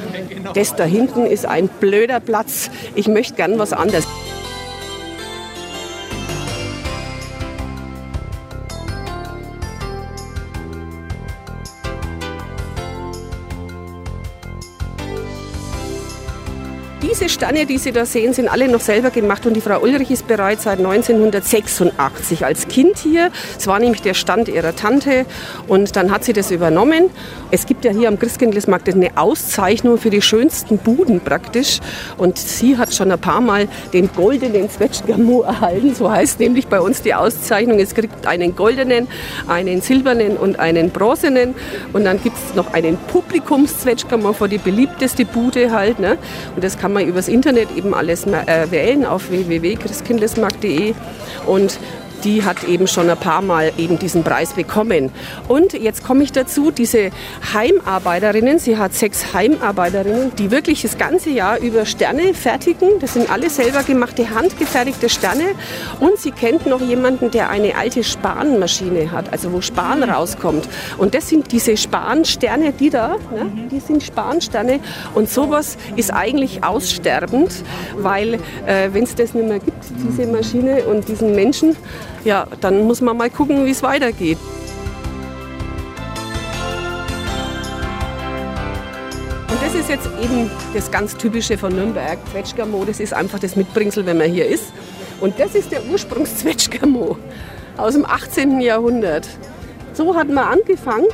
das 0.54 0.76
da 0.76 0.84
hinten 0.84 1.26
ist 1.26 1.46
ein 1.46 1.68
blöder 1.68 2.20
Platz, 2.20 2.70
ich 2.94 3.08
möchte 3.08 3.34
gern 3.34 3.58
was 3.58 3.72
anderes. 3.72 4.06
Sterne, 17.36 17.66
die 17.66 17.76
Sie 17.76 17.92
da 17.92 18.06
sehen, 18.06 18.32
sind 18.32 18.48
alle 18.48 18.66
noch 18.66 18.80
selber 18.80 19.10
gemacht 19.10 19.44
und 19.44 19.52
die 19.52 19.60
Frau 19.60 19.82
Ulrich 19.82 20.10
ist 20.10 20.26
bereits 20.26 20.62
seit 20.62 20.78
1986 20.78 22.46
als 22.46 22.66
Kind 22.66 22.96
hier. 22.96 23.30
Es 23.58 23.66
war 23.66 23.78
nämlich 23.78 24.00
der 24.00 24.14
Stand 24.14 24.48
ihrer 24.48 24.74
Tante 24.74 25.26
und 25.68 25.96
dann 25.96 26.10
hat 26.10 26.24
sie 26.24 26.32
das 26.32 26.50
übernommen. 26.50 27.10
Es 27.50 27.66
gibt 27.66 27.84
ja 27.84 27.92
hier 27.92 28.08
am 28.08 28.18
Christkindlesmarkt 28.18 28.88
eine 28.88 29.18
Auszeichnung 29.18 29.98
für 29.98 30.08
die 30.08 30.22
schönsten 30.22 30.78
Buden 30.78 31.20
praktisch 31.20 31.80
und 32.16 32.38
sie 32.38 32.78
hat 32.78 32.94
schon 32.94 33.12
ein 33.12 33.18
paar 33.18 33.42
Mal 33.42 33.68
den 33.92 34.08
goldenen 34.14 34.70
Zwetschgamo 34.70 35.42
erhalten. 35.42 35.94
So 35.94 36.10
heißt 36.10 36.40
nämlich 36.40 36.68
bei 36.68 36.80
uns 36.80 37.02
die 37.02 37.12
Auszeichnung. 37.12 37.78
Es 37.78 37.94
gibt 37.94 38.26
einen 38.26 38.56
goldenen, 38.56 39.08
einen 39.46 39.82
silbernen 39.82 40.38
und 40.38 40.58
einen 40.58 40.88
bronzenen 40.88 41.54
und 41.92 42.04
dann 42.04 42.18
gibt 42.22 42.38
es 42.38 42.54
noch 42.54 42.72
einen 42.72 42.96
Publikumszwetschgamo 42.96 44.32
für 44.32 44.48
die 44.48 44.56
beliebteste 44.56 45.26
Bude 45.26 45.70
halt. 45.70 46.00
Ne? 46.00 46.16
Und 46.54 46.64
das 46.64 46.78
kann 46.78 46.94
man 46.94 47.06
Internet 47.28 47.68
eben 47.76 47.94
alles 47.94 48.26
äh, 48.26 48.70
wählen 48.70 49.04
auf 49.04 49.30
www.christkindlesmarkt.de 49.30 50.94
und 51.46 51.78
die 52.24 52.44
hat 52.44 52.64
eben 52.64 52.86
schon 52.86 53.08
ein 53.10 53.16
paar 53.16 53.42
Mal 53.42 53.72
eben 53.78 53.98
diesen 53.98 54.22
Preis 54.22 54.52
bekommen. 54.52 55.10
Und 55.48 55.72
jetzt 55.72 56.04
komme 56.04 56.22
ich 56.22 56.32
dazu, 56.32 56.70
diese 56.70 57.10
Heimarbeiterinnen, 57.52 58.58
sie 58.58 58.76
hat 58.76 58.94
sechs 58.94 59.32
Heimarbeiterinnen, 59.32 60.32
die 60.36 60.50
wirklich 60.50 60.82
das 60.82 60.98
ganze 60.98 61.30
Jahr 61.30 61.58
über 61.58 61.86
Sterne 61.86 62.34
fertigen. 62.34 62.98
Das 63.00 63.14
sind 63.14 63.30
alle 63.30 63.50
selber 63.50 63.82
gemachte, 63.82 64.30
handgefertigte 64.34 65.08
Sterne. 65.08 65.44
Und 66.00 66.18
sie 66.18 66.30
kennt 66.30 66.66
noch 66.66 66.80
jemanden, 66.80 67.30
der 67.30 67.50
eine 67.50 67.76
alte 67.76 68.02
Spanmaschine 68.04 69.10
hat, 69.12 69.32
also 69.32 69.52
wo 69.52 69.60
Span 69.60 70.02
rauskommt. 70.02 70.68
Und 70.98 71.14
das 71.14 71.28
sind 71.28 71.52
diese 71.52 71.76
Spansterne, 71.76 72.72
die 72.72 72.90
da, 72.90 73.16
ne? 73.34 73.50
die 73.70 73.80
sind 73.80 74.02
Spansterne. 74.02 74.80
Und 75.14 75.28
sowas 75.30 75.76
ist 75.96 76.12
eigentlich 76.12 76.64
aussterbend, 76.64 77.52
weil 77.96 78.34
äh, 78.66 78.90
wenn 78.92 79.04
es 79.04 79.14
das 79.14 79.34
nicht 79.34 79.48
mehr 79.48 79.58
gibt, 79.58 79.76
diese 80.08 80.26
Maschine 80.26 80.84
und 80.84 81.08
diesen 81.08 81.34
Menschen, 81.34 81.76
ja, 82.26 82.46
dann 82.60 82.86
muss 82.86 83.00
man 83.00 83.16
mal 83.16 83.30
gucken, 83.30 83.64
wie 83.64 83.70
es 83.70 83.82
weitergeht. 83.84 84.38
Und 89.48 89.62
das 89.62 89.74
ist 89.74 89.88
jetzt 89.88 90.08
eben 90.20 90.50
das 90.74 90.90
ganz 90.90 91.16
Typische 91.16 91.56
von 91.56 91.72
Nürnberg. 91.74 92.18
Zwetschgermo, 92.32 92.84
das 92.84 92.98
ist 92.98 93.14
einfach 93.14 93.38
das 93.38 93.54
Mitbringsel, 93.54 94.04
wenn 94.06 94.18
man 94.18 94.28
hier 94.28 94.46
ist. 94.46 94.72
Und 95.20 95.38
das 95.38 95.54
ist 95.54 95.70
der 95.70 95.84
Ursprungszwetschgermo 95.86 97.16
aus 97.76 97.94
dem 97.94 98.04
18. 98.04 98.60
Jahrhundert. 98.60 99.28
So 99.92 100.16
hat 100.16 100.28
man 100.28 100.44
angefangen 100.44 101.06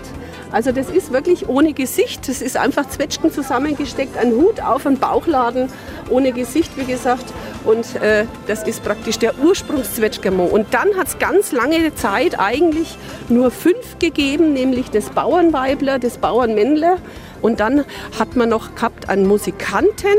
also 0.53 0.71
das 0.71 0.91
ist 0.91 1.13
wirklich 1.13 1.49
ohne 1.49 1.73
Gesicht. 1.73 2.29
Das 2.29 2.43
ist 2.43 2.59
einfach 2.59 2.87
Zwetschgen 2.87 3.33
zusammengesteckt, 3.33 4.19
ein 4.19 4.33
Hut 4.33 4.61
auf, 4.61 4.87
ein 4.87 4.99
Bauchladen 4.99 5.69
ohne 6.11 6.33
Gesicht, 6.33 6.77
wie 6.77 6.85
gesagt. 6.85 7.25
Und 7.65 7.97
äh, 7.97 8.27
das 8.47 8.65
ist 8.65 8.83
praktisch 8.83 9.19
der 9.19 9.39
Ursprungszwetschgermo. 9.39 10.45
Und 10.45 10.75
dann 10.75 10.97
hat 10.97 11.09
es 11.09 11.19
ganz 11.19 11.53
lange 11.53 11.95
Zeit 11.95 12.39
eigentlich 12.39 12.97
nur 13.29 13.51
fünf 13.51 13.99
gegeben, 13.99 14.53
nämlich 14.53 14.91
das 14.91 15.11
Bauernweibler, 15.11 15.99
das 15.99 16.19
Bauernmännler 16.19 16.99
und 17.43 17.61
dann 17.61 17.85
hat 18.19 18.37
man 18.37 18.49
noch 18.49 18.75
gehabt 18.75 19.09
einen 19.09 19.27
Musikanten, 19.27 20.17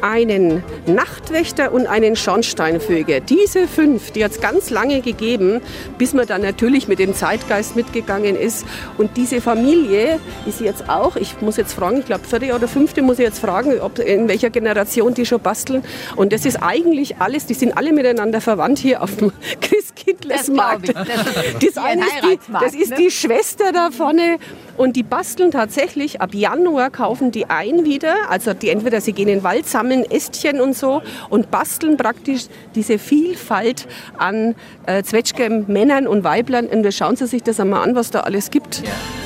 einen 0.00 0.64
Nachtwächter 0.86 1.72
und 1.72 1.86
einen 1.86 2.16
Schornsteinfeger. 2.16 3.20
Diese 3.20 3.68
fünf, 3.68 4.10
die 4.10 4.24
hat 4.24 4.32
es 4.32 4.40
ganz 4.40 4.70
lange 4.70 5.00
gegeben, 5.02 5.60
bis 5.98 6.14
man 6.14 6.26
dann 6.26 6.42
natürlich 6.42 6.88
mit 6.88 6.98
dem 6.98 7.14
Zeitgeist 7.14 7.76
mitgegangen 7.76 8.36
ist. 8.36 8.66
Und 8.98 9.16
diese 9.16 9.40
Familie 9.40 10.18
ist 10.46 10.60
jetzt 10.60 10.88
auch, 10.88 11.16
ich 11.16 11.40
muss 11.40 11.56
jetzt 11.56 11.74
fragen, 11.74 11.98
ich 11.98 12.06
glaube 12.06 12.24
vierte 12.24 12.54
oder 12.54 12.66
fünfte 12.66 13.02
muss 13.02 13.18
ich 13.18 13.24
jetzt 13.24 13.38
fragen, 13.38 13.80
ob 13.80 13.98
in 13.98 14.28
welcher 14.28 14.50
Generation 14.50 15.14
die 15.14 15.26
schon 15.26 15.40
basteln. 15.40 15.84
Und 16.16 16.32
das 16.32 16.46
ist 16.46 16.56
eigentlich 16.56 17.16
alles, 17.18 17.46
die 17.46 17.54
sind 17.54 17.76
alle 17.76 17.92
miteinander 17.92 18.40
verwandt 18.40 18.78
hier 18.78 19.02
auf 19.02 19.16
dem 19.16 19.32
Christkindlesmarkt. 19.60 20.88
Das, 20.88 21.06
das, 21.06 21.14
das, 21.14 21.76
ist 21.76 22.24
die, 22.24 22.52
das 22.52 22.74
ist 22.74 22.98
die 22.98 23.10
Schwester 23.10 23.72
da 23.72 23.90
vorne 23.90 24.38
und 24.76 24.96
die 24.96 25.02
basteln 25.02 25.50
tatsächlich 25.50 26.20
ab 26.20 26.34
Januar 26.54 26.90
kaufen 26.90 27.32
die 27.32 27.46
ein 27.46 27.84
wieder. 27.84 28.14
Also 28.30 28.54
die 28.54 28.70
entweder 28.70 29.00
sie 29.00 29.12
gehen 29.12 29.28
in 29.28 29.38
den 29.38 29.44
Wald, 29.44 29.66
sammeln 29.66 30.04
Ästchen 30.04 30.60
und 30.60 30.76
so 30.76 31.02
und 31.28 31.50
basteln 31.50 31.96
praktisch 31.96 32.46
diese 32.76 32.98
Vielfalt 32.98 33.88
an 34.18 34.54
äh, 34.86 35.02
Zwetschgen, 35.02 35.64
Männern 35.66 36.06
und 36.06 36.22
Weiblern. 36.22 36.66
Und 36.66 36.92
schauen 36.94 37.16
Sie 37.16 37.26
sich 37.26 37.42
das 37.42 37.58
einmal 37.58 37.82
an, 37.82 37.96
was 37.96 38.10
da 38.10 38.20
alles 38.20 38.50
gibt. 38.50 38.82
Ja. 38.86 39.23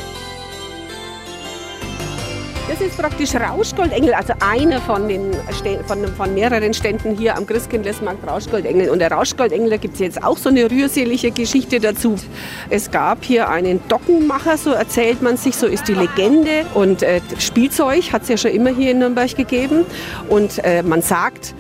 Das 2.69 2.83
ist 2.83 2.99
praktisch 2.99 3.35
Rauschgoldengel, 3.35 4.13
also 4.13 4.35
einer 4.41 4.79
von, 4.83 5.09
den, 5.09 5.31
von, 5.87 6.07
von 6.07 6.35
mehreren 6.35 6.75
Ständen 6.75 7.17
hier 7.17 7.35
am 7.35 7.47
Christkindlesmarkt 7.47 8.29
Rauschgoldengel. 8.29 8.91
Und 8.91 8.99
der 8.99 9.11
Rauschgoldengel, 9.11 9.71
da 9.71 9.77
gibt 9.79 9.95
es 9.95 10.01
jetzt 10.01 10.23
auch 10.23 10.37
so 10.37 10.51
eine 10.51 10.71
rührselige 10.71 11.31
Geschichte 11.31 11.81
dazu. 11.81 12.17
Es 12.69 12.91
gab 12.91 13.25
hier 13.25 13.49
einen 13.49 13.81
Dockenmacher, 13.89 14.59
so 14.59 14.73
erzählt 14.73 15.23
man 15.23 15.39
sich, 15.39 15.57
so 15.57 15.67
ist 15.67 15.89
die 15.89 15.95
Legende. 15.95 16.67
Und 16.75 17.03
äh, 17.03 17.23
Spielzeug 17.39 18.13
hat 18.13 18.23
es 18.25 18.29
ja 18.29 18.37
schon 18.37 18.51
immer 18.51 18.71
hier 18.71 18.91
in 18.91 18.99
Nürnberg 18.99 19.35
gegeben. 19.35 19.87
Und 20.29 20.63
äh, 20.63 20.83
man 20.83 21.01
sagt, 21.01 21.55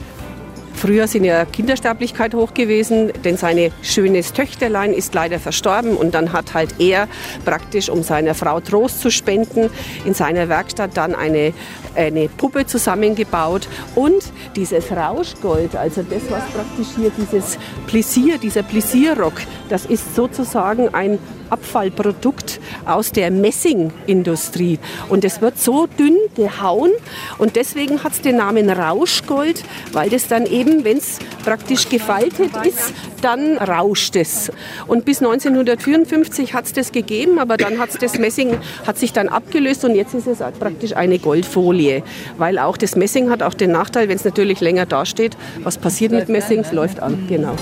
Früher 0.80 1.08
sind 1.08 1.24
ja 1.24 1.44
Kindersterblichkeit 1.44 2.34
hoch 2.34 2.54
gewesen, 2.54 3.12
denn 3.24 3.36
seine 3.36 3.72
schönes 3.82 4.32
Töchterlein 4.32 4.92
ist 4.92 5.12
leider 5.12 5.40
verstorben 5.40 5.96
und 5.96 6.14
dann 6.14 6.32
hat 6.32 6.54
halt 6.54 6.76
er 6.78 7.08
praktisch, 7.44 7.88
um 7.88 8.04
seiner 8.04 8.36
Frau 8.36 8.60
Trost 8.60 9.00
zu 9.00 9.10
spenden, 9.10 9.70
in 10.04 10.14
seiner 10.14 10.48
Werkstatt 10.48 10.96
dann 10.96 11.16
eine, 11.16 11.52
eine 11.98 12.28
Puppe 12.28 12.64
zusammengebaut 12.64 13.68
und 13.94 14.22
dieses 14.56 14.90
Rauschgold, 14.92 15.76
also 15.76 16.02
das, 16.02 16.22
was 16.30 16.44
praktisch 16.50 16.86
hier 16.96 17.10
dieses 17.10 17.58
Plissier, 17.86 18.38
dieser 18.38 18.62
Plissierrock, 18.62 19.34
das 19.68 19.84
ist 19.84 20.14
sozusagen 20.14 20.94
ein 20.94 21.18
Abfallprodukt 21.50 22.60
aus 22.84 23.12
der 23.12 23.30
Messingindustrie. 23.30 24.78
Und 25.08 25.24
es 25.24 25.40
wird 25.40 25.58
so 25.58 25.86
dünn 25.86 26.16
gehauen 26.34 26.90
und 27.38 27.56
deswegen 27.56 28.04
hat 28.04 28.12
es 28.12 28.20
den 28.20 28.36
Namen 28.36 28.70
Rauschgold, 28.70 29.62
weil 29.92 30.10
das 30.10 30.28
dann 30.28 30.46
eben, 30.46 30.84
wenn 30.84 30.98
es 30.98 31.18
praktisch 31.44 31.88
gefaltet 31.88 32.50
ist, 32.64 32.92
dann 33.22 33.56
rauscht 33.58 34.16
es. 34.16 34.52
Und 34.86 35.04
bis 35.04 35.18
1954 35.22 36.54
hat 36.54 36.66
es 36.66 36.72
das 36.72 36.92
gegeben, 36.92 37.38
aber 37.38 37.56
dann 37.56 37.78
hat 37.78 37.90
das 38.02 38.18
Messing 38.18 38.58
hat 38.86 38.98
sich 38.98 39.12
dann 39.12 39.28
abgelöst 39.28 39.84
und 39.84 39.94
jetzt 39.94 40.14
ist 40.14 40.26
es 40.26 40.38
praktisch 40.58 40.94
eine 40.94 41.18
Goldfolie, 41.18 41.87
weil 42.36 42.58
auch 42.58 42.76
das 42.76 42.96
Messing 42.96 43.30
hat 43.30 43.42
auch 43.42 43.54
den 43.54 43.72
Nachteil, 43.72 44.08
wenn 44.08 44.16
es 44.16 44.24
natürlich 44.24 44.60
länger 44.60 44.86
dasteht, 44.86 45.36
was 45.62 45.78
passiert 45.78 46.12
mit 46.12 46.28
Messing? 46.28 46.60
Es 46.60 46.72
läuft 46.72 47.00
an, 47.00 47.26
genau. 47.28 47.54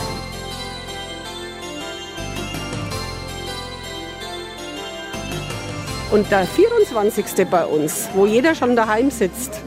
Und 6.12 6.30
der 6.30 6.46
24. 6.46 7.46
bei 7.50 7.66
uns, 7.66 8.08
wo 8.14 8.26
jeder 8.26 8.54
schon 8.54 8.76
daheim 8.76 9.10
sitzt, 9.10 9.60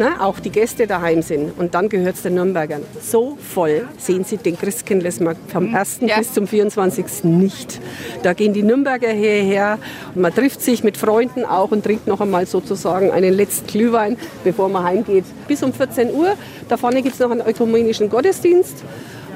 ne, 0.00 0.20
auch 0.20 0.40
die 0.40 0.50
Gäste 0.50 0.86
daheim 0.86 1.22
sind. 1.22 1.56
Und 1.58 1.74
dann 1.74 1.88
gehört 1.88 2.16
es 2.16 2.22
den 2.22 2.34
Nürnbergern. 2.34 2.82
So 3.00 3.36
voll 3.40 3.86
sehen 3.98 4.24
Sie 4.24 4.38
den 4.38 4.58
Christkindlesmarkt 4.58 5.50
vom 5.52 5.72
1. 5.74 6.00
Ja. 6.00 6.18
bis 6.18 6.32
zum 6.32 6.46
24. 6.48 7.24
nicht. 7.24 7.80
Da 8.22 8.32
gehen 8.32 8.52
die 8.52 8.62
Nürnberger 8.62 9.10
hierher 9.10 9.78
und 10.14 10.22
man 10.22 10.34
trifft 10.34 10.62
sich 10.62 10.82
mit 10.82 10.96
Freunden 10.96 11.44
auch 11.44 11.70
und 11.70 11.84
trinkt 11.84 12.06
noch 12.06 12.20
einmal 12.20 12.46
sozusagen 12.46 13.12
einen 13.12 13.32
letzten 13.32 13.66
Glühwein, 13.68 14.16
bevor 14.42 14.68
man 14.68 14.82
heimgeht. 14.82 15.24
Bis 15.46 15.62
um 15.62 15.72
14 15.72 16.12
Uhr. 16.12 16.34
Da 16.68 16.76
vorne 16.76 17.02
gibt 17.02 17.14
es 17.14 17.20
noch 17.20 17.30
einen 17.30 17.46
ökumenischen 17.46 18.08
Gottesdienst. 18.08 18.82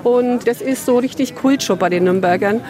Und 0.02 0.46
das 0.46 0.60
ist 0.60 0.86
so 0.86 0.98
richtig 0.98 1.34
Kult 1.34 1.62
schon 1.62 1.78
bei 1.78 1.88
den 1.88 2.04
Nürnbergern 2.04 2.62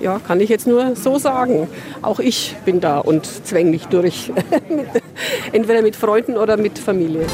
ja, 0.00 0.18
kann 0.18 0.40
ich 0.40 0.48
jetzt 0.48 0.66
nur 0.66 0.96
so 0.96 1.18
sagen. 1.18 1.68
Auch 2.02 2.20
ich 2.20 2.56
bin 2.64 2.80
da 2.80 2.98
und 2.98 3.26
zwäng 3.26 3.70
mich 3.70 3.86
durch. 3.86 4.32
Entweder 5.52 5.82
mit 5.82 5.96
Freunden 5.96 6.36
oder 6.36 6.56
mit 6.56 6.78
Familie. 6.78 7.26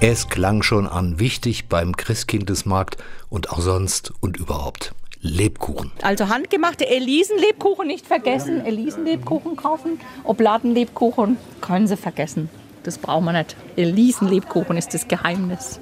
Es 0.00 0.28
klang 0.28 0.62
schon 0.62 0.86
an, 0.86 1.18
wichtig 1.18 1.68
beim 1.70 1.96
Christkindesmarkt 1.96 2.98
und 3.30 3.50
auch 3.50 3.60
sonst 3.60 4.12
und 4.20 4.36
überhaupt. 4.36 4.94
Lebkuchen. 5.22 5.92
Also 6.02 6.28
handgemachte 6.28 6.86
Elisenlebkuchen 6.86 7.86
nicht 7.86 8.06
vergessen. 8.06 8.66
Elisenlebkuchen 8.66 9.56
kaufen. 9.56 9.98
Obladenlebkuchen 10.24 11.38
können 11.62 11.86
Sie 11.86 11.96
vergessen. 11.96 12.50
Das 12.84 12.98
brauchen 12.98 13.24
wir 13.24 13.32
nicht. 13.32 13.56
Elisenlebkuchen 13.76 14.76
ist 14.76 14.94
das 14.94 15.08
Geheimnis. 15.08 15.80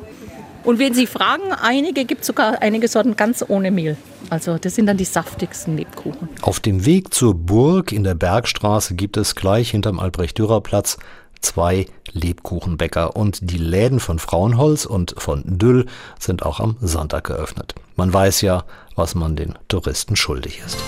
Und 0.64 0.78
wenn 0.78 0.94
Sie 0.94 1.06
fragen, 1.06 1.52
einige 1.52 2.04
gibt 2.04 2.24
sogar 2.24 2.62
einige 2.62 2.86
Sorten 2.86 3.16
ganz 3.16 3.44
ohne 3.46 3.70
Mehl. 3.70 3.96
Also 4.30 4.58
das 4.58 4.76
sind 4.76 4.86
dann 4.86 4.96
die 4.96 5.04
saftigsten 5.04 5.76
Lebkuchen. 5.76 6.28
Auf 6.40 6.60
dem 6.60 6.86
Weg 6.86 7.12
zur 7.12 7.34
Burg 7.34 7.92
in 7.92 8.04
der 8.04 8.14
Bergstraße 8.14 8.94
gibt 8.94 9.16
es 9.16 9.34
gleich 9.34 9.72
hinterm 9.72 9.98
Albrecht-Dürer-Platz 9.98 10.98
zwei 11.40 11.86
Lebkuchenbäcker 12.12 13.16
und 13.16 13.50
die 13.50 13.58
Läden 13.58 14.00
von 14.00 14.18
Frauenholz 14.18 14.86
und 14.86 15.14
von 15.18 15.42
Düll 15.44 15.86
sind 16.18 16.44
auch 16.44 16.60
am 16.60 16.76
Sonntag 16.80 17.24
geöffnet. 17.24 17.74
Man 17.96 18.12
weiß 18.12 18.42
ja, 18.42 18.64
was 18.94 19.14
man 19.14 19.36
den 19.36 19.54
Touristen 19.68 20.14
schuldig 20.16 20.62
ist. 20.64 20.78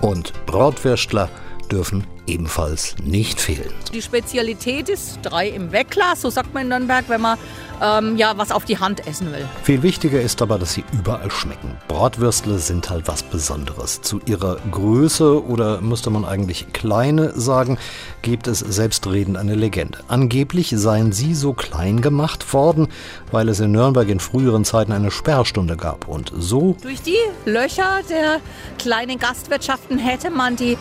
Und 0.00 0.32
Bratwürstler 0.46 1.28
dürfen 1.70 2.06
ebenfalls 2.28 2.94
nicht 3.02 3.40
fehlen. 3.40 3.72
Die 3.92 4.02
Spezialität 4.02 4.88
ist 4.88 5.18
drei 5.22 5.48
im 5.48 5.72
Wegglas, 5.72 6.22
so 6.22 6.30
sagt 6.30 6.54
man 6.54 6.64
in 6.64 6.68
Nürnberg, 6.68 7.04
wenn 7.08 7.20
man 7.20 7.38
ähm, 7.82 8.16
ja 8.16 8.36
was 8.36 8.52
auf 8.52 8.64
die 8.64 8.78
Hand 8.78 9.06
essen 9.06 9.32
will. 9.32 9.46
Viel 9.62 9.82
wichtiger 9.82 10.20
ist 10.20 10.42
aber, 10.42 10.58
dass 10.58 10.74
sie 10.74 10.84
überall 10.92 11.30
schmecken. 11.30 11.76
Bratwürstle 11.88 12.58
sind 12.58 12.90
halt 12.90 13.08
was 13.08 13.22
Besonderes. 13.22 14.00
Zu 14.02 14.20
ihrer 14.26 14.58
Größe 14.70 15.44
oder 15.44 15.80
müsste 15.80 16.10
man 16.10 16.24
eigentlich 16.24 16.72
kleine 16.72 17.38
sagen, 17.38 17.78
gibt 18.22 18.46
es 18.46 18.58
selbstredend 18.60 19.36
eine 19.36 19.54
Legende. 19.54 19.98
Angeblich 20.08 20.72
seien 20.76 21.12
sie 21.12 21.34
so 21.34 21.52
klein 21.52 22.00
gemacht 22.00 22.52
worden, 22.52 22.88
weil 23.30 23.48
es 23.48 23.60
in 23.60 23.72
Nürnberg 23.72 24.08
in 24.08 24.20
früheren 24.20 24.64
Zeiten 24.64 24.92
eine 24.92 25.10
Sperrstunde 25.10 25.76
gab 25.76 26.08
und 26.08 26.32
so 26.36 26.76
durch 26.82 27.02
die 27.02 27.18
Löcher 27.44 28.00
der 28.08 28.40
kleinen 28.78 29.18
Gastwirtschaften 29.18 29.98
hätte 29.98 30.30
man 30.30 30.56
die 30.56 30.76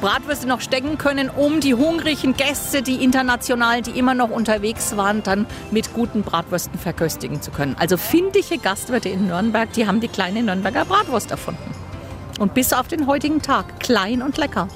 Bratwürste 0.00 0.48
noch 0.48 0.62
stecken 0.62 0.96
können, 0.96 1.28
um 1.28 1.60
die 1.60 1.74
hungrigen 1.74 2.34
Gäste, 2.34 2.80
die 2.82 3.04
internationalen, 3.04 3.82
die 3.82 3.98
immer 3.98 4.14
noch 4.14 4.30
unterwegs 4.30 4.96
waren, 4.96 5.22
dann 5.22 5.46
mit 5.70 5.92
guten 5.92 6.22
Bratwürsten 6.22 6.78
verköstigen 6.78 7.42
zu 7.42 7.50
können. 7.50 7.76
Also 7.78 7.98
findige 7.98 8.56
Gastwirte 8.58 9.10
in 9.10 9.26
Nürnberg, 9.26 9.70
die 9.74 9.86
haben 9.86 10.00
die 10.00 10.08
kleine 10.08 10.42
Nürnberger 10.42 10.86
Bratwurst 10.86 11.30
erfunden. 11.30 11.74
Und 12.38 12.54
bis 12.54 12.72
auf 12.72 12.88
den 12.88 13.06
heutigen 13.06 13.42
Tag 13.42 13.78
klein 13.80 14.22
und 14.22 14.38
lecker. 14.38 14.68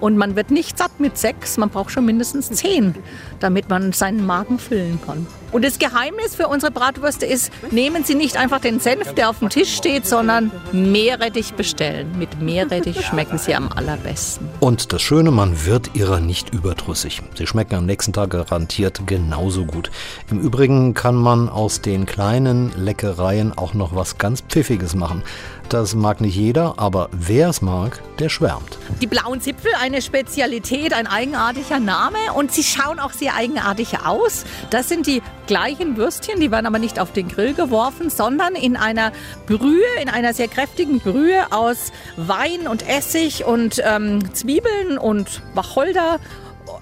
Und 0.00 0.16
man 0.16 0.36
wird 0.36 0.50
nicht 0.50 0.78
satt 0.78 1.00
mit 1.00 1.16
sechs, 1.16 1.56
man 1.56 1.70
braucht 1.70 1.90
schon 1.90 2.04
mindestens 2.04 2.50
zehn, 2.50 2.94
damit 3.40 3.68
man 3.68 3.92
seinen 3.92 4.24
Magen 4.24 4.58
füllen 4.58 5.00
kann. 5.04 5.26
Und 5.50 5.64
das 5.64 5.78
Geheimnis 5.78 6.34
für 6.34 6.48
unsere 6.48 6.70
Bratwürste 6.70 7.24
ist, 7.26 7.50
nehmen 7.70 8.04
Sie 8.04 8.14
nicht 8.14 8.36
einfach 8.36 8.60
den 8.60 8.80
Senf, 8.80 9.14
der 9.14 9.30
auf 9.30 9.38
dem 9.38 9.48
Tisch 9.48 9.74
steht, 9.74 10.06
sondern 10.06 10.50
Meerrettich 10.72 11.54
bestellen. 11.54 12.18
Mit 12.18 12.40
Meerrettich 12.40 13.04
schmecken 13.06 13.38
sie 13.38 13.54
am 13.54 13.70
allerbesten. 13.72 14.48
Und 14.60 14.92
das 14.92 15.00
Schöne, 15.00 15.30
man 15.30 15.64
wird 15.64 15.94
ihrer 15.94 16.20
nicht 16.20 16.52
überdrüssig. 16.52 17.22
Sie 17.34 17.46
schmecken 17.46 17.76
am 17.76 17.86
nächsten 17.86 18.12
Tag 18.12 18.30
garantiert 18.30 19.06
genauso 19.06 19.64
gut. 19.64 19.90
Im 20.30 20.40
Übrigen 20.40 20.94
kann 20.94 21.14
man 21.14 21.48
aus 21.48 21.80
den 21.80 22.04
kleinen 22.04 22.72
Leckereien 22.76 23.56
auch 23.56 23.74
noch 23.74 23.94
was 23.94 24.18
ganz 24.18 24.42
Pfiffiges 24.42 24.94
machen. 24.94 25.22
Das 25.68 25.94
mag 25.94 26.22
nicht 26.22 26.34
jeder, 26.34 26.74
aber 26.78 27.10
wer 27.12 27.50
es 27.50 27.60
mag, 27.60 28.02
der 28.18 28.30
schwärmt. 28.30 28.78
Die 29.02 29.06
blauen 29.06 29.40
Zipfel, 29.40 29.70
eine 29.80 30.00
Spezialität, 30.00 30.94
ein 30.94 31.06
eigenartiger 31.06 31.78
Name 31.78 32.18
und 32.34 32.52
sie 32.52 32.62
schauen 32.62 32.98
auch 32.98 33.12
sehr 33.12 33.34
eigenartig 33.34 33.98
aus. 34.04 34.44
Das 34.70 34.88
sind 34.88 35.06
die 35.06 35.22
gleichen 35.48 35.96
Würstchen, 35.96 36.38
die 36.38 36.52
werden 36.52 36.66
aber 36.66 36.78
nicht 36.78 37.00
auf 37.00 37.12
den 37.12 37.26
Grill 37.26 37.54
geworfen, 37.54 38.10
sondern 38.10 38.54
in 38.54 38.76
einer 38.76 39.10
Brühe, 39.46 39.82
in 40.00 40.08
einer 40.08 40.32
sehr 40.34 40.46
kräftigen 40.46 41.00
Brühe 41.00 41.50
aus 41.50 41.90
Wein 42.16 42.68
und 42.68 42.88
Essig 42.88 43.44
und 43.44 43.82
ähm, 43.84 44.32
Zwiebeln 44.32 44.98
und 44.98 45.42
Wacholder 45.54 46.20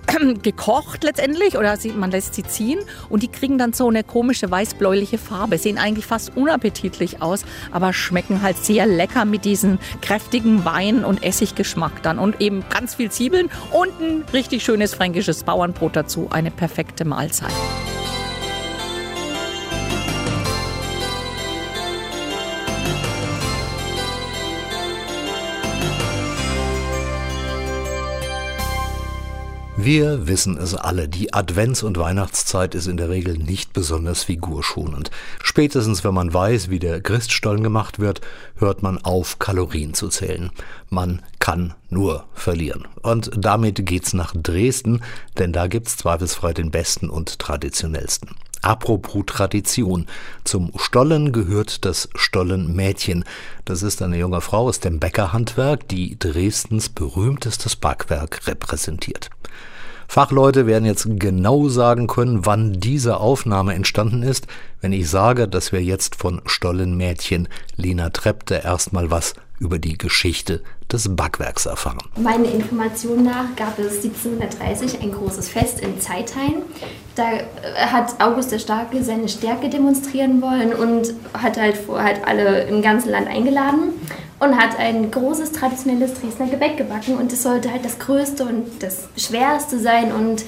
gekocht 0.43 1.05
letztendlich 1.05 1.57
oder 1.57 1.79
man 1.95 2.11
lässt 2.11 2.35
sie 2.35 2.43
ziehen 2.43 2.81
und 3.09 3.23
die 3.23 3.29
kriegen 3.29 3.57
dann 3.57 3.73
so 3.73 3.89
eine 3.89 4.03
komische 4.03 4.51
weiß-bläuliche 4.51 5.17
Farbe. 5.17 5.59
Sehen 5.59 5.79
eigentlich 5.79 6.07
fast 6.07 6.37
unappetitlich 6.37 7.23
aus, 7.23 7.45
aber 7.71 7.93
schmecken 7.93 8.43
halt 8.43 8.57
sehr 8.57 8.87
lecker 8.87 9.25
mit 9.25 9.45
diesem 9.45 9.79
kräftigen 10.03 10.65
Wein- 10.65 11.05
und 11.05 11.23
Essiggeschmack 11.23 12.03
dann 12.03 12.19
und 12.19 12.41
eben 12.41 12.65
ganz 12.69 12.97
viel 12.97 13.11
Zwiebeln 13.11 13.49
und 13.71 14.01
ein 14.01 14.25
richtig 14.33 14.65
schönes 14.65 14.95
fränkisches 14.95 15.45
Bauernbrot 15.45 15.95
dazu. 15.95 16.29
Eine 16.31 16.51
perfekte 16.51 17.05
Mahlzeit. 17.05 17.53
Wir 29.87 30.27
wissen 30.27 30.59
es 30.59 30.75
alle, 30.75 31.09
die 31.09 31.33
Advents- 31.33 31.85
und 31.85 31.97
Weihnachtszeit 31.97 32.75
ist 32.75 32.89
in 32.89 32.97
der 32.97 33.09
Regel 33.09 33.39
nicht 33.39 33.73
besonders 33.73 34.25
figurschonend. 34.25 35.13
Spätestens 35.41 36.03
wenn 36.03 36.13
man 36.13 36.35
weiß, 36.35 36.71
wie 36.71 36.81
der 36.81 37.01
Christstollen 37.01 37.63
gemacht 37.63 38.01
wird, 38.01 38.21
hört 38.57 38.83
man 38.83 38.99
auf, 38.99 39.39
Kalorien 39.39 39.95
zu 39.95 40.09
zählen. 40.09 40.51
Man 40.91 41.23
kann 41.39 41.75
nur 41.89 42.25
verlieren. 42.35 42.89
Und 43.03 43.31
damit 43.37 43.87
geht's 43.87 44.13
nach 44.13 44.35
Dresden, 44.35 45.05
denn 45.39 45.53
da 45.53 45.69
gibt's 45.69 45.97
zweifelsfrei 45.97 46.53
den 46.53 46.73
besten 46.73 47.09
und 47.09 47.39
traditionellsten. 47.39 48.31
Apropos 48.63 49.23
Tradition. 49.27 50.07
Zum 50.43 50.73
Stollen 50.77 51.31
gehört 51.31 51.85
das 51.85 52.09
Stollenmädchen. 52.17 53.25
Das 53.65 53.85
ist 53.85 54.03
eine 54.03 54.19
junge 54.19 54.41
Frau 54.41 54.67
aus 54.67 54.81
dem 54.81 54.99
Bäckerhandwerk, 54.99 55.87
die 55.87 56.19
Dresdens 56.19 56.89
berühmtestes 56.89 57.77
Backwerk 57.77 58.49
repräsentiert. 58.49 59.31
Fachleute 60.09 60.67
werden 60.67 60.85
jetzt 60.85 61.07
genau 61.19 61.69
sagen 61.69 62.07
können, 62.07 62.47
wann 62.47 62.75
diese 62.75 63.19
Aufnahme 63.19 63.75
entstanden 63.75 64.23
ist, 64.23 64.47
wenn 64.81 64.93
ich 64.93 65.09
sage, 65.09 65.49
dass 65.49 65.73
wir 65.73 65.83
jetzt 65.83 66.17
von 66.17 66.41
Stollenmädchen 66.47 67.49
Lena 67.77 68.11
Trepte 68.11 68.57
erstmal 68.57 69.11
was 69.11 69.35
über 69.59 69.79
die 69.79 69.99
Geschichte 69.99 70.63
des 70.93 71.15
Backwerks 71.15 71.67
erfahren. 71.67 71.99
Meiner 72.17 72.51
Information 72.51 73.25
nach 73.25 73.57
gab 73.57 73.79
es 73.79 74.05
1730 74.05 75.03
ein 75.03 75.13
großes 75.13 75.49
Fest 75.49 75.81
in 75.81 76.01
Zeitheim. 76.01 76.63
Da 77.15 77.33
äh, 77.33 77.43
hat 77.91 78.21
August 78.21 78.53
der 78.53 78.59
Starke 78.59 79.03
seine 79.03 79.29
Stärke 79.29 79.69
demonstrieren 79.69 80.41
wollen 80.41 80.73
und 80.75 81.15
hat 81.35 81.59
halt, 81.59 81.77
halt 81.89 82.27
alle 82.27 82.65
im 82.65 82.83
ganzen 82.83 83.11
Land 83.11 83.29
eingeladen 83.29 83.95
und 84.39 84.57
hat 84.57 84.79
ein 84.79 85.11
großes 85.11 85.53
traditionelles 85.53 86.15
Dresdner 86.21 86.47
Gebäck 86.47 86.77
gebacken 86.77 87.17
und 87.17 87.33
es 87.33 87.43
sollte 87.43 87.71
halt 87.71 87.85
das 87.85 87.99
größte 87.99 88.45
und 88.45 88.83
das 88.83 89.09
schwerste 89.17 89.79
sein 89.79 90.13
und 90.13 90.45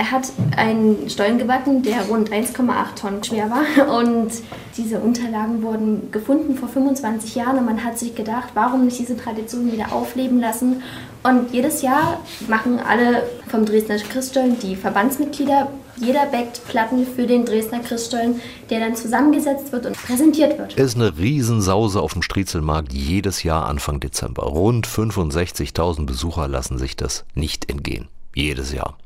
er 0.00 0.10
hat 0.10 0.32
einen 0.56 1.10
Stollen 1.10 1.36
gebacken, 1.36 1.82
der 1.82 2.00
rund 2.08 2.30
1,8 2.30 2.94
Tonnen 2.98 3.22
schwer 3.22 3.50
war. 3.50 3.98
Und 3.98 4.30
diese 4.78 4.98
Unterlagen 4.98 5.62
wurden 5.62 6.10
gefunden 6.10 6.56
vor 6.56 6.70
25 6.70 7.34
Jahren. 7.34 7.58
Und 7.58 7.66
man 7.66 7.84
hat 7.84 7.98
sich 7.98 8.14
gedacht, 8.14 8.48
warum 8.54 8.86
nicht 8.86 8.98
diese 8.98 9.14
Tradition 9.14 9.70
wieder 9.70 9.92
aufleben 9.92 10.40
lassen? 10.40 10.82
Und 11.22 11.52
jedes 11.52 11.82
Jahr 11.82 12.18
machen 12.48 12.80
alle 12.80 13.24
vom 13.48 13.66
Dresdner 13.66 13.98
Christstollen, 13.98 14.58
die 14.58 14.74
Verbandsmitglieder, 14.74 15.68
jeder 15.98 16.24
backt 16.24 16.66
Platten 16.66 17.06
für 17.06 17.26
den 17.26 17.44
Dresdner 17.44 17.80
Christstollen, 17.80 18.40
der 18.70 18.80
dann 18.80 18.96
zusammengesetzt 18.96 19.70
wird 19.70 19.84
und 19.84 20.02
präsentiert 20.02 20.56
wird. 20.56 20.78
Es 20.78 20.94
ist 20.94 20.96
eine 20.96 21.18
Riesensause 21.18 22.00
auf 22.00 22.14
dem 22.14 22.22
Striezelmarkt 22.22 22.94
jedes 22.94 23.42
Jahr 23.42 23.66
Anfang 23.66 24.00
Dezember. 24.00 24.44
Rund 24.44 24.86
65.000 24.86 26.06
Besucher 26.06 26.48
lassen 26.48 26.78
sich 26.78 26.96
das 26.96 27.26
nicht 27.34 27.68
entgehen. 27.68 28.08
Jedes 28.34 28.72
Jahr. 28.72 28.96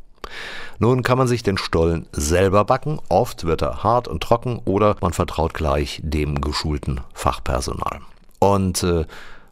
Nun 0.78 1.02
kann 1.02 1.18
man 1.18 1.28
sich 1.28 1.42
den 1.42 1.58
Stollen 1.58 2.06
selber 2.12 2.64
backen. 2.64 3.00
Oft 3.08 3.44
wird 3.44 3.62
er 3.62 3.82
hart 3.82 4.08
und 4.08 4.22
trocken 4.22 4.60
oder 4.64 4.96
man 5.00 5.12
vertraut 5.12 5.54
gleich 5.54 6.00
dem 6.02 6.40
geschulten 6.40 7.00
Fachpersonal. 7.12 8.00
Und 8.38 8.82
äh, 8.82 9.04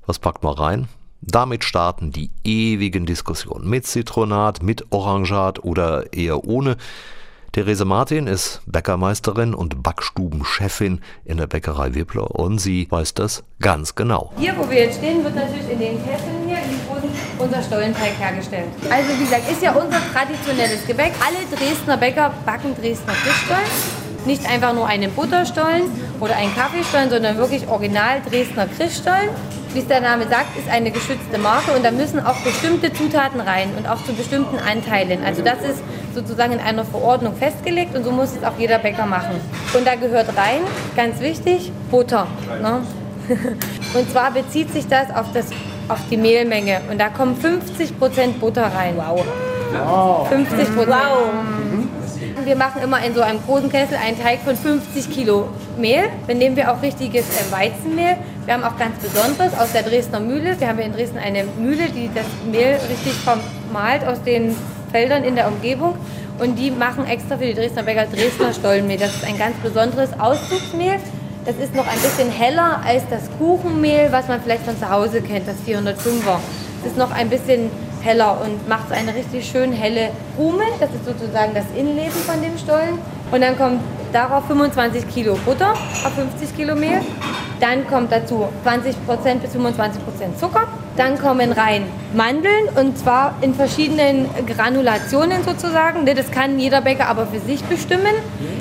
was 0.07 0.19
packt 0.19 0.43
man 0.43 0.55
rein? 0.55 0.89
Damit 1.21 1.63
starten 1.63 2.11
die 2.11 2.31
ewigen 2.43 3.07
Diskussionen. 3.07 3.69
Mit 3.71 3.87
Zitronat, 3.87 4.63
mit 4.63 4.87
Orangat 4.91 5.63
oder 5.63 6.13
eher 6.13 6.45
ohne. 6.45 6.77
Therese 7.53 7.85
Martin 7.85 8.27
ist 8.27 8.63
Bäckermeisterin 8.65 9.55
und 9.55 9.83
Backstubenchefin 9.83 11.01
in 11.27 11.37
der 11.37 11.47
Bäckerei 11.47 11.95
Wippler 11.95 12.35
und 12.35 12.59
sie 12.59 12.87
weiß 12.91 13.13
das 13.13 13.45
ganz 13.61 13.95
genau. 13.95 14.33
Hier, 14.39 14.57
wo 14.57 14.69
wir 14.71 14.85
jetzt 14.85 14.97
stehen, 14.97 15.23
wird 15.23 15.35
natürlich 15.35 15.71
in 15.71 15.79
den 15.79 16.03
Kesseln 16.03 16.42
unser 17.43 17.63
Stollenteig 17.63 18.13
hergestellt. 18.19 18.67
Also 18.91 19.11
wie 19.19 19.25
gesagt, 19.25 19.51
ist 19.51 19.63
ja 19.63 19.73
unser 19.73 19.99
traditionelles 20.13 20.87
Gebäck. 20.87 21.13
Alle 21.21 21.45
Dresdner 21.55 21.97
Bäcker 21.97 22.33
backen 22.47 22.75
Dresdner 22.81 23.13
Fischstollen. 23.15 24.03
Nicht 24.25 24.49
einfach 24.49 24.73
nur 24.73 24.87
einen 24.87 25.11
Butterstollen 25.13 25.91
oder 26.21 26.37
einen 26.37 26.55
Kaffeestollen, 26.55 27.11
sondern 27.11 27.37
wirklich 27.37 27.67
original 27.69 28.21
Dresdner 28.29 28.69
Christstollen. 28.69 29.31
Wie 29.75 29.81
es 29.81 29.89
der 29.89 30.01
Name 30.01 30.29
sagt, 30.29 30.57
ist 30.57 30.69
eine 30.71 30.91
geschützte 30.91 31.39
Marke 31.39 31.73
und 31.73 31.83
da 31.83 31.91
müssen 31.91 32.25
auch 32.25 32.37
bestimmte 32.45 32.93
Zutaten 32.93 33.41
rein 33.41 33.71
und 33.77 33.89
auch 33.89 34.05
zu 34.05 34.13
bestimmten 34.13 34.59
Anteilen. 34.59 35.25
Also 35.25 35.43
das 35.43 35.59
ist 35.63 35.83
sozusagen 36.15 36.53
in 36.53 36.61
einer 36.61 36.85
Verordnung 36.85 37.35
festgelegt 37.35 37.97
und 37.97 38.05
so 38.05 38.13
muss 38.13 38.37
es 38.37 38.45
auch 38.45 38.59
jeder 38.59 38.79
Bäcker 38.79 39.07
machen. 39.07 39.41
Und 39.73 39.87
da 39.87 39.95
gehört 39.95 40.29
rein, 40.37 40.61
ganz 40.95 41.21
wichtig, 41.21 41.73
Butter. 41.91 42.27
Ne? 42.61 42.83
Und 43.95 44.11
zwar 44.11 44.33
bezieht 44.33 44.73
sich 44.73 44.87
das 44.89 45.11
auf, 45.15 45.27
das 45.33 45.47
auf 45.89 45.99
die 46.11 46.17
Mehlmenge 46.17 46.81
und 46.91 47.01
da 47.01 47.09
kommen 47.09 47.37
50% 47.37 48.39
Butter 48.41 48.71
rein. 48.75 48.95
Wow. 48.97 49.25
50 50.29 50.69
Wow. 50.77 50.89
Wir 52.45 52.57
machen 52.57 52.83
immer 52.83 53.05
in 53.05 53.15
so 53.15 53.21
einem 53.21 53.41
großen 53.45 53.71
Kessel 53.71 53.97
einen 53.97 54.21
Teig 54.21 54.41
von 54.41 54.57
50 54.57 55.11
Kilo 55.11 55.49
Mehl. 55.79 56.05
Dann 56.27 56.39
nehmen 56.39 56.57
wir 56.57 56.73
auch 56.73 56.83
richtiges 56.83 57.25
äh, 57.25 57.53
Weizenmehl. 57.53 58.17
Wir 58.45 58.55
haben 58.55 58.65
auch 58.65 58.77
ganz 58.79 58.99
Besonderes 58.99 59.53
aus 59.59 59.73
der 59.73 59.83
Dresdner 59.83 60.21
Mühle. 60.21 60.59
Wir 60.59 60.69
haben 60.69 60.77
hier 60.77 60.87
in 60.87 60.93
Dresden 60.93 61.19
eine 61.19 61.45
Mühle, 61.59 61.89
die 61.89 62.11
das 62.15 62.27
Mehl 62.51 62.79
richtig 62.91 63.13
vermahlt 63.13 64.05
aus 64.07 64.23
den 64.23 64.57
Feldern 64.91 65.25
in 65.25 65.37
der 65.37 65.49
Umgebung. 65.49 65.95
Und 66.39 66.57
die 66.57 66.71
machen 66.71 67.07
extra 67.07 67.37
für 67.37 67.47
die 67.47 67.55
Dresdner 67.55 67.85
Bäcker 67.85 68.07
Dresdner 68.07 68.53
Stollenmehl. 68.53 68.99
Das 68.99 69.15
ist 69.15 69.25
ein 69.25 69.39
ganz 69.39 69.57
besonderes 69.59 70.11
Auszugsmehl. 70.19 70.99
Das 71.45 71.57
ist 71.57 71.75
noch 71.75 71.87
ein 71.89 71.99
bisschen 71.99 72.31
heller 72.31 72.81
als 72.87 73.03
das 73.11 73.23
Kuchenmehl, 73.37 74.13
was 74.13 74.29
man 74.29 74.41
vielleicht 74.41 74.65
von 74.65 74.79
zu 74.79 74.89
Hause 74.89 75.21
kennt, 75.21 75.49
das 75.49 75.57
405er. 75.67 76.39
Das 76.83 76.93
ist 76.93 76.97
noch 76.97 77.11
ein 77.11 77.29
bisschen 77.29 77.69
heller 78.01 78.41
und 78.41 78.69
macht 78.69 78.93
eine 78.93 79.13
richtig 79.13 79.45
schön 79.51 79.73
helle 79.73 80.11
Krume. 80.37 80.63
Das 80.79 80.91
ist 80.91 81.05
sozusagen 81.05 81.53
das 81.53 81.65
Innenleben 81.77 82.13
von 82.13 82.41
dem 82.41 82.57
Stollen. 82.57 82.99
Und 83.33 83.41
dann 83.41 83.59
kommt 83.59 83.81
darauf 84.13 84.47
25 84.47 85.09
Kilo 85.09 85.37
Butter 85.45 85.73
auf 85.73 86.13
50 86.15 86.55
Kilo 86.57 86.77
Mehl. 86.77 87.01
Dann 87.63 87.87
kommt 87.87 88.11
dazu 88.11 88.49
20% 88.67 89.39
bis 89.39 89.55
25% 89.55 90.37
Zucker. 90.37 90.67
Dann 90.97 91.17
kommen 91.17 91.53
rein 91.53 91.85
Mandeln 92.13 92.69
und 92.75 92.99
zwar 92.99 93.37
in 93.41 93.55
verschiedenen 93.55 94.29
Granulationen 94.49 95.45
sozusagen. 95.45 96.05
Das 96.05 96.33
kann 96.33 96.59
jeder 96.59 96.81
Bäcker 96.81 97.07
aber 97.07 97.25
für 97.29 97.39
sich 97.39 97.63
bestimmen. 97.63 98.15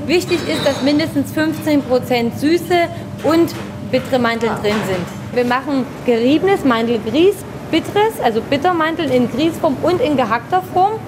Wichtig 0.05 0.37
ist, 0.47 0.63
dass 0.67 0.83
mindestens 0.83 1.33
15% 1.33 2.37
Süße 2.37 2.75
und 3.23 3.55
bittere 3.89 4.19
Mandeln 4.19 4.53
drin 4.61 4.75
sind. 4.85 5.35
Wir 5.35 5.45
machen 5.45 5.87
geriebenes 6.05 6.63
Mandelgrieß 6.63 7.37
bitteres, 7.71 8.19
also 8.21 8.41
Bittermandeln 8.41 9.09
in 9.11 9.31
Grießform 9.31 9.77
und 9.81 10.01
in 10.01 10.17
gehackter 10.17 10.61
Form. 10.73 10.99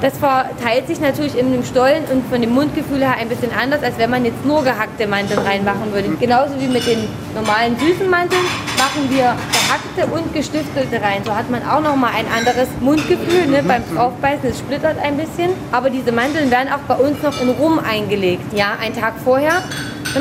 Das 0.00 0.16
verteilt 0.16 0.86
sich 0.86 1.00
natürlich 1.00 1.36
in 1.36 1.50
dem 1.50 1.64
Stollen 1.64 2.04
und 2.04 2.24
von 2.30 2.40
dem 2.40 2.54
Mundgefühl 2.54 3.00
her 3.00 3.16
ein 3.18 3.28
bisschen 3.28 3.50
anders, 3.52 3.82
als 3.82 3.98
wenn 3.98 4.10
man 4.10 4.24
jetzt 4.24 4.44
nur 4.44 4.62
gehackte 4.62 5.08
Mandeln 5.08 5.40
reinmachen 5.40 5.92
würde. 5.92 6.08
Genauso 6.20 6.54
wie 6.60 6.68
mit 6.68 6.86
den 6.86 7.08
normalen 7.34 7.76
süßen 7.80 8.08
Mandeln 8.08 8.44
machen 8.76 9.10
wir 9.10 9.34
gehackte 9.52 10.06
und 10.14 10.32
gestiftelte 10.32 11.02
rein. 11.02 11.22
So 11.24 11.34
hat 11.34 11.50
man 11.50 11.68
auch 11.68 11.80
nochmal 11.80 12.12
ein 12.16 12.26
anderes 12.28 12.68
Mundgefühl 12.80 13.48
ne? 13.48 13.64
beim 13.66 13.82
Draufbeißen. 13.92 14.48
Es 14.48 14.60
splittert 14.60 14.98
ein 15.02 15.16
bisschen. 15.16 15.50
Aber 15.72 15.90
diese 15.90 16.12
Mandeln 16.12 16.48
werden 16.50 16.68
auch 16.72 16.86
bei 16.86 16.94
uns 16.94 17.20
noch 17.22 17.40
in 17.40 17.48
Rum 17.50 17.80
eingelegt. 17.80 18.52
Ja, 18.54 18.76
einen 18.80 18.94
Tag 18.94 19.14
vorher. 19.24 19.64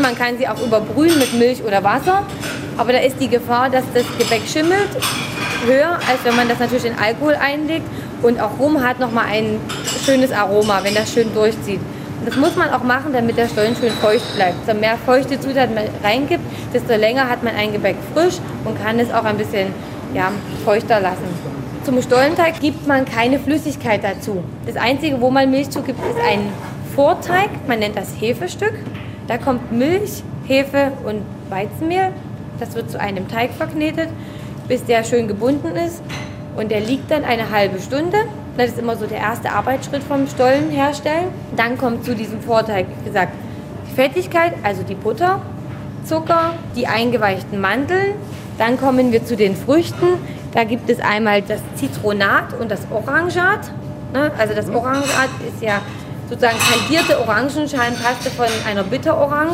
Man 0.02 0.18
kann 0.18 0.40
sie 0.40 0.48
auch 0.48 0.60
überbrühen 0.60 1.20
mit 1.20 1.34
Milch 1.34 1.64
oder 1.64 1.84
Wasser. 1.84 2.24
Aber 2.78 2.94
da 2.94 3.00
ist 3.00 3.18
die 3.20 3.28
Gefahr, 3.30 3.70
dass 3.70 3.84
das 3.94 4.06
Gebäck 4.18 4.42
schimmelt 4.48 4.90
höher, 5.66 6.00
als 6.08 6.24
wenn 6.24 6.36
man 6.36 6.48
das 6.48 6.60
natürlich 6.60 6.86
in 6.86 6.98
Alkohol 6.98 7.36
einlegt. 7.36 7.86
Und 8.22 8.40
auch 8.40 8.60
Rum 8.60 8.84
hat 8.84 9.00
nochmal 9.00 9.26
ein 9.32 9.60
schönes 10.06 10.32
Aroma, 10.32 10.80
wenn 10.84 10.96
das 10.96 11.12
schön 11.12 11.34
durchzieht. 11.34 11.80
Und 12.20 12.28
das 12.28 12.36
muss 12.36 12.56
man 12.56 12.72
auch 12.72 12.84
machen, 12.84 13.14
damit 13.14 13.38
der 13.38 13.48
Stollen 13.48 13.76
schön 13.76 13.92
feucht 13.92 14.36
bleibt. 14.36 14.68
Je 14.68 14.74
mehr 14.74 14.98
feuchte 14.98 15.40
Zutaten 15.40 15.76
man 15.76 15.84
reingibt, 16.04 16.44
desto 16.74 16.96
länger 16.96 17.30
hat 17.30 17.44
man 17.44 17.56
ein 17.56 17.72
Gebäck 17.72 17.96
frisch 18.14 18.36
und 18.66 18.82
kann 18.84 19.00
es 19.00 19.14
auch 19.14 19.24
ein 19.24 19.38
bisschen 19.38 19.68
ja, 20.14 20.32
feuchter 20.66 21.00
lassen. 21.00 21.26
Zum 21.84 22.02
Stollenteig 22.02 22.60
gibt 22.60 22.88
man 22.88 23.06
keine 23.06 23.40
Flüssigkeit 23.40 24.04
dazu. 24.04 24.44
Das 24.66 24.76
Einzige, 24.76 25.22
wo 25.22 25.30
man 25.30 25.50
Milch 25.52 25.70
zugibt, 25.70 26.00
ist 26.00 26.20
ein 26.28 26.40
Vorteig. 26.96 27.50
Man 27.68 27.80
nennt 27.80 27.96
das 27.96 28.10
Hefestück. 28.20 28.74
Da 29.28 29.38
kommt 29.38 29.72
Milch, 29.72 30.24
Hefe 30.48 30.92
und 31.06 31.22
Weizenmehl. 31.50 32.12
Das 32.60 32.74
wird 32.74 32.90
zu 32.90 33.00
einem 33.00 33.28
Teig 33.28 33.52
verknetet 33.52 34.10
bis 34.68 34.84
der 34.86 35.04
schön 35.04 35.28
gebunden 35.28 35.76
ist. 35.76 36.02
Und 36.58 36.72
der 36.72 36.82
liegt 36.82 37.12
dann 37.12 37.24
eine 37.24 37.52
halbe 37.52 37.80
Stunde. 37.80 38.18
Das 38.58 38.70
ist 38.72 38.80
immer 38.80 38.98
so 38.98 39.06
der 39.06 39.20
erste 39.20 39.52
Arbeitsschritt 39.52 40.04
vom 40.04 40.28
Stollen 40.28 40.72
herstellen. 40.72 41.28
Dann 41.56 41.78
kommt 41.78 42.04
zu 42.04 42.16
diesem 42.16 42.42
Vorteig, 42.42 42.88
wie 43.00 43.06
gesagt, 43.06 43.32
die 43.90 43.94
Fettigkeit, 43.94 44.54
also 44.64 44.82
die 44.82 44.96
Butter, 44.96 45.40
Zucker, 46.04 46.56
die 46.76 46.88
eingeweichten 46.88 47.62
Mandeln. 47.62 48.16
Dann 48.58 48.80
kommen 48.80 49.12
wir 49.12 49.24
zu 49.24 49.36
den 49.36 49.56
Früchten. 49.56 50.08
Da 50.54 50.64
gibt 50.64 50.90
es 50.90 51.00
einmal 51.00 51.44
das 51.44 51.62
Zitronat 51.76 52.60
und 52.60 52.72
das 52.72 52.82
Orangat. 52.90 53.72
Ne? 54.12 54.32
Also 54.40 54.56
das 54.56 54.68
Orangat 54.70 55.30
ist 55.48 55.62
ja 55.62 55.82
sozusagen 56.28 56.58
kandierte 56.58 57.20
Orangenschalenpaste 57.20 58.32
von 58.32 58.48
einer 58.68 58.84
Bitterorange. 58.84 59.54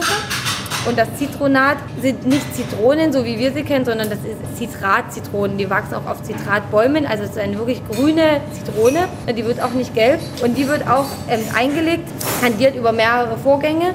Und 0.86 0.98
das 0.98 1.08
Zitronat 1.18 1.78
sind 2.02 2.26
nicht 2.26 2.54
Zitronen, 2.54 3.14
so 3.14 3.24
wie 3.24 3.40
wir 3.40 3.54
sie 3.54 3.64
kennen, 3.64 3.86
sondern 3.86 4.10
das 4.10 4.20
ist 4.20 4.58
Zitrat-Zitronen. 4.58 5.58
Die 5.58 5.70
wachsen 5.70 5.96
auch 5.96 6.06
auf 6.06 6.24
Zitratbäumen, 6.24 7.06
also 7.06 7.24
es 7.24 7.32
ist 7.32 7.40
eine 7.40 7.58
wirklich 7.58 7.82
grüne 7.88 8.42
Zitrone. 8.52 9.08
Die 9.36 9.46
wird 9.46 9.62
auch 9.62 9.72
nicht 9.72 9.94
gelb 9.94 10.20
und 10.44 10.58
die 10.58 10.68
wird 10.68 10.88
auch 10.90 11.06
ähm, 11.30 11.42
eingelegt, 11.56 12.10
kandiert 12.42 12.76
über 12.76 12.92
mehrere 12.92 13.38
Vorgänge 13.38 13.94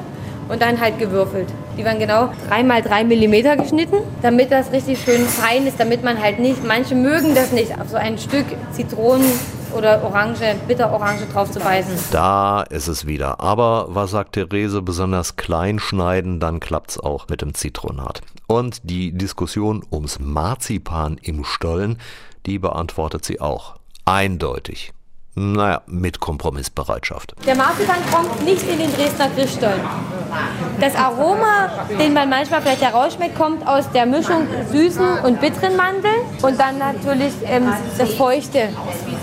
und 0.48 0.62
dann 0.62 0.80
halt 0.80 0.98
gewürfelt. 0.98 1.48
Die 1.76 1.84
werden 1.84 1.98
genau 1.98 2.30
3 2.48 2.64
mal 2.64 2.82
3 2.82 3.04
mm 3.04 3.60
geschnitten, 3.60 3.98
damit 4.22 4.50
das 4.50 4.72
richtig 4.72 4.98
schön 4.98 5.26
fein 5.26 5.66
ist, 5.66 5.78
damit 5.78 6.02
man 6.02 6.20
halt 6.20 6.38
nicht, 6.38 6.64
manche 6.66 6.94
mögen 6.94 7.34
das 7.34 7.52
nicht, 7.52 7.78
auf 7.78 7.88
so 7.90 7.96
ein 7.96 8.16
Stück 8.18 8.46
Zitronen 8.72 9.26
oder 9.74 10.02
Orange, 10.04 10.56
Bitterorange 10.66 11.26
drauf 11.32 11.50
zu 11.50 11.60
beißen. 11.60 11.96
Da 12.10 12.62
ist 12.62 12.88
es 12.88 13.06
wieder. 13.06 13.40
Aber 13.40 13.86
was 13.88 14.10
sagt 14.10 14.32
Therese, 14.32 14.82
besonders 14.82 15.36
klein 15.36 15.78
schneiden, 15.78 16.40
dann 16.40 16.60
klappt's 16.60 16.98
auch 16.98 17.28
mit 17.28 17.42
dem 17.42 17.54
Zitronat. 17.54 18.22
Und 18.46 18.80
die 18.82 19.12
Diskussion 19.12 19.84
ums 19.90 20.18
Marzipan 20.18 21.18
im 21.22 21.44
Stollen, 21.44 21.98
die 22.46 22.58
beantwortet 22.58 23.24
sie 23.24 23.40
auch. 23.40 23.76
Eindeutig. 24.04 24.92
Naja, 25.38 25.82
mit 25.86 26.18
Kompromissbereitschaft. 26.18 27.32
Der 27.46 27.54
Marzipan 27.54 27.98
kommt 28.12 28.44
nicht 28.44 28.68
in 28.68 28.78
den 28.78 28.92
Dresdner 28.92 29.28
Christstollen. 29.36 29.80
Das 30.80 30.96
Aroma, 30.96 31.86
den 31.96 32.12
man 32.12 32.28
manchmal 32.28 32.60
vielleicht 32.60 32.82
herausschmeckt, 32.82 33.36
kommt 33.36 33.64
aus 33.64 33.88
der 33.92 34.04
Mischung 34.04 34.48
süßen 34.72 35.20
und 35.20 35.40
bitteren 35.40 35.76
Mandeln 35.76 36.22
und 36.42 36.58
dann 36.58 36.78
natürlich 36.78 37.32
ähm, 37.44 37.72
das 37.96 38.14
Feuchte. 38.14 38.70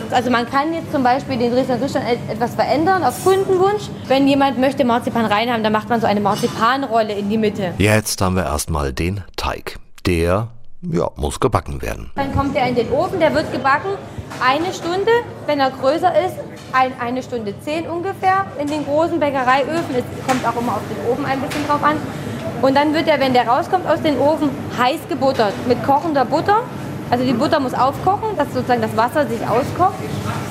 Also 0.09 0.29
man 0.31 0.49
kann 0.49 0.73
jetzt 0.73 0.93
zum 0.93 1.03
Beispiel 1.03 1.37
den 1.37 1.51
Dresdner 1.51 1.77
Christstollen 1.77 2.07
etwas 2.29 2.55
verändern 2.55 3.03
auf 3.03 3.21
Kundenwunsch. 3.21 3.89
Wenn 4.07 4.25
jemand 4.25 4.57
möchte 4.57 4.85
Marzipan 4.85 5.25
reinhaben, 5.25 5.63
dann 5.63 5.73
macht 5.73 5.89
man 5.89 5.99
so 5.99 6.07
eine 6.07 6.21
Marzipanrolle 6.21 7.13
in 7.13 7.29
die 7.29 7.37
Mitte. 7.37 7.73
Jetzt 7.77 8.21
haben 8.21 8.37
wir 8.37 8.45
erstmal 8.45 8.93
den 8.93 9.21
Teig. 9.35 9.79
Der 10.05 10.47
ja, 10.91 11.09
muss 11.15 11.39
gebacken 11.39 11.81
werden. 11.81 12.11
Dann 12.15 12.35
kommt 12.35 12.55
er 12.55 12.67
in 12.67 12.75
den 12.75 12.91
Ofen, 12.91 13.19
der 13.19 13.33
wird 13.33 13.51
gebacken 13.51 13.89
eine 14.39 14.73
Stunde, 14.73 15.11
wenn 15.45 15.59
er 15.59 15.71
größer 15.71 16.11
ist, 16.25 16.35
ein, 16.73 16.91
eine 16.99 17.23
Stunde 17.23 17.53
zehn 17.61 17.87
ungefähr 17.87 18.45
in 18.59 18.67
den 18.67 18.85
großen 18.85 19.19
Bäckereiöfen. 19.19 19.95
Es 19.95 20.27
kommt 20.27 20.45
auch 20.45 20.59
immer 20.59 20.73
auf 20.73 20.81
den 20.89 21.11
Ofen 21.11 21.25
ein 21.25 21.39
bisschen 21.41 21.65
drauf 21.67 21.83
an. 21.83 21.97
Und 22.61 22.75
dann 22.75 22.93
wird 22.93 23.07
er, 23.07 23.19
wenn 23.19 23.33
der 23.33 23.47
rauskommt 23.47 23.87
aus 23.87 24.01
dem 24.01 24.19
Ofen, 24.19 24.49
heiß 24.77 24.99
gebuttert 25.07 25.53
mit 25.67 25.83
kochender 25.85 26.25
Butter. 26.25 26.63
Also 27.09 27.23
die 27.23 27.33
Butter 27.33 27.59
muss 27.59 27.73
aufkochen, 27.73 28.35
dass 28.35 28.51
sozusagen 28.53 28.81
das 28.81 28.95
Wasser 28.97 29.27
sich 29.27 29.41
auskocht. 29.41 29.93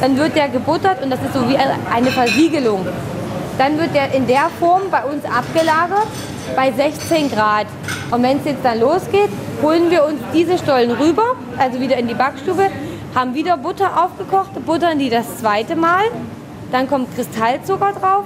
Dann 0.01 0.17
wird 0.17 0.37
der 0.37 0.49
gebuttert 0.49 1.03
und 1.03 1.11
das 1.11 1.21
ist 1.21 1.35
so 1.35 1.49
wie 1.49 1.57
eine 1.57 2.11
Versiegelung. 2.11 2.87
Dann 3.59 3.79
wird 3.79 3.95
der 3.95 4.13
in 4.13 4.27
der 4.27 4.51
Form 4.59 4.83
bei 4.91 5.05
uns 5.05 5.25
abgelagert 5.25 6.09
bei 6.57 6.73
16 6.73 7.31
Grad. 7.31 7.67
Und 8.11 8.23
wenn 8.23 8.39
es 8.39 8.45
jetzt 8.45 8.65
dann 8.65 8.81
losgeht, 8.81 9.31
holen 9.63 9.91
wir 9.91 10.05
uns 10.05 10.21
diese 10.33 10.59
Stollen 10.59 10.91
rüber, 10.91 11.37
also 11.59 11.81
wieder 11.81 11.97
in 11.97 12.09
die 12.09 12.15
Backstube, 12.15 12.71
haben 13.15 13.35
wieder 13.35 13.57
Butter 13.57 14.05
aufgekocht, 14.05 14.51
buttern 14.67 14.99
die 14.99 15.09
das 15.09 15.39
zweite 15.39 15.77
Mal. 15.77 16.05
Dann 16.73 16.89
kommt 16.89 17.15
Kristallzucker 17.15 17.93
drauf, 17.93 18.25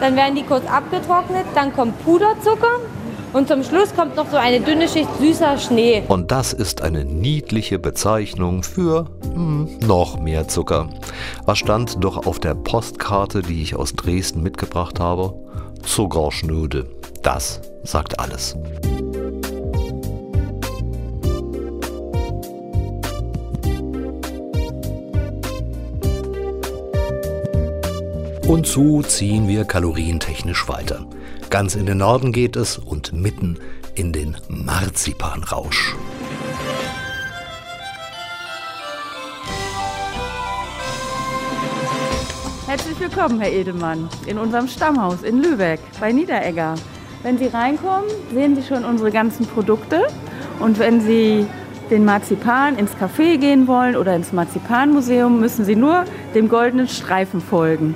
dann 0.00 0.16
werden 0.16 0.34
die 0.34 0.42
kurz 0.42 0.66
abgetrocknet, 0.68 1.44
dann 1.54 1.72
kommt 1.74 2.04
Puderzucker 2.04 2.80
und 3.32 3.48
zum 3.48 3.62
Schluss 3.62 3.94
kommt 3.94 4.16
noch 4.16 4.30
so 4.30 4.36
eine 4.36 4.60
dünne 4.60 4.88
Schicht 4.88 5.08
süßer 5.18 5.58
Schnee. 5.58 6.02
Und 6.08 6.30
das 6.30 6.52
ist 6.52 6.82
eine 6.82 7.04
niedliche 7.04 7.78
Bezeichnung 7.78 8.62
für 8.62 9.06
hm, 9.32 9.78
noch 9.86 10.18
mehr 10.20 10.48
Zucker. 10.48 10.88
Was 11.44 11.58
stand 11.58 12.02
doch 12.02 12.26
auf 12.26 12.38
der 12.38 12.54
Postkarte, 12.54 13.42
die 13.42 13.62
ich 13.62 13.76
aus 13.76 13.94
Dresden 13.94 14.42
mitgebracht 14.42 15.00
habe? 15.00 15.34
Zuckerschnüde. 15.82 16.86
Das 17.22 17.60
sagt 17.82 18.18
alles. 18.18 18.56
Und 28.46 28.64
so 28.64 29.02
ziehen 29.02 29.48
wir 29.48 29.64
kalorientechnisch 29.64 30.68
weiter. 30.68 31.04
Ganz 31.50 31.76
in 31.76 31.86
den 31.86 31.98
Norden 31.98 32.32
geht 32.32 32.56
es 32.56 32.76
und 32.76 33.12
mitten 33.12 33.58
in 33.94 34.12
den 34.12 34.36
Marzipanrausch. 34.48 35.94
Herzlich 42.66 42.98
willkommen, 42.98 43.40
Herr 43.40 43.52
Edelmann, 43.52 44.08
in 44.26 44.38
unserem 44.38 44.66
Stammhaus 44.66 45.22
in 45.22 45.40
Lübeck 45.40 45.80
bei 46.00 46.12
Niederegger. 46.12 46.74
Wenn 47.22 47.38
Sie 47.38 47.46
reinkommen, 47.46 48.10
sehen 48.34 48.56
Sie 48.56 48.62
schon 48.62 48.84
unsere 48.84 49.12
ganzen 49.12 49.46
Produkte. 49.46 50.08
Und 50.58 50.78
wenn 50.80 51.00
Sie 51.00 51.46
den 51.90 52.04
Marzipan 52.04 52.76
ins 52.76 52.92
Café 52.96 53.38
gehen 53.38 53.68
wollen 53.68 53.94
oder 53.94 54.16
ins 54.16 54.32
Marzipanmuseum, 54.32 55.38
müssen 55.38 55.64
Sie 55.64 55.76
nur 55.76 56.04
dem 56.34 56.48
goldenen 56.48 56.88
Streifen 56.88 57.40
folgen 57.40 57.94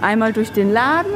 einmal 0.00 0.32
durch 0.32 0.52
den 0.52 0.72
Laden, 0.72 1.12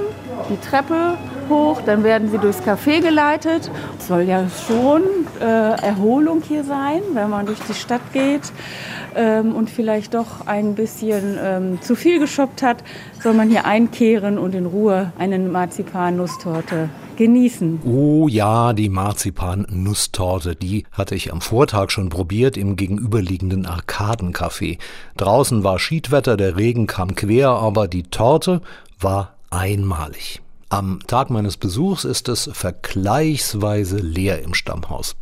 die 0.50 0.58
Treppe 0.58 1.16
hoch, 1.48 1.80
dann 1.84 2.04
werden 2.04 2.30
sie 2.30 2.38
durchs 2.38 2.60
Café 2.62 3.00
geleitet. 3.00 3.70
Es 3.98 4.08
soll 4.08 4.22
ja 4.22 4.46
schon 4.66 5.02
äh, 5.40 5.44
Erholung 5.44 6.42
hier 6.46 6.64
sein, 6.64 7.02
wenn 7.12 7.30
man 7.30 7.46
durch 7.46 7.60
die 7.68 7.74
Stadt 7.74 8.12
geht 8.12 8.52
ähm, 9.14 9.54
und 9.54 9.70
vielleicht 9.70 10.14
doch 10.14 10.46
ein 10.46 10.74
bisschen 10.74 11.38
ähm, 11.42 11.80
zu 11.80 11.94
viel 11.94 12.18
geshoppt 12.18 12.62
hat, 12.62 12.84
soll 13.22 13.34
man 13.34 13.50
hier 13.50 13.64
einkehren 13.64 14.38
und 14.38 14.54
in 14.54 14.66
Ruhe 14.66 15.12
eine 15.18 15.38
Marzipan-Nusstorte 15.38 16.88
genießen. 17.16 17.80
Oh 17.84 18.28
ja, 18.28 18.72
die 18.72 18.88
Marzipan-Nusstorte, 18.88 20.56
die 20.56 20.84
hatte 20.92 21.14
ich 21.14 21.32
am 21.32 21.40
Vortag 21.40 21.90
schon 21.90 22.08
probiert 22.08 22.56
im 22.56 22.76
gegenüberliegenden 22.76 23.66
Arkadencafé. 23.66 24.78
Draußen 25.16 25.64
war 25.64 25.78
Schiedwetter, 25.78 26.36
der 26.36 26.56
Regen 26.56 26.86
kam 26.86 27.14
quer, 27.14 27.50
aber 27.50 27.88
die 27.88 28.04
Torte 28.04 28.60
war 28.98 29.34
einmalig. 29.50 30.43
Am 30.74 30.98
Tag 31.06 31.30
meines 31.30 31.56
Besuchs 31.56 32.02
ist 32.02 32.28
es 32.28 32.50
vergleichsweise 32.52 33.98
leer 33.98 34.42
im 34.42 34.54
Stammhaus. 34.54 35.14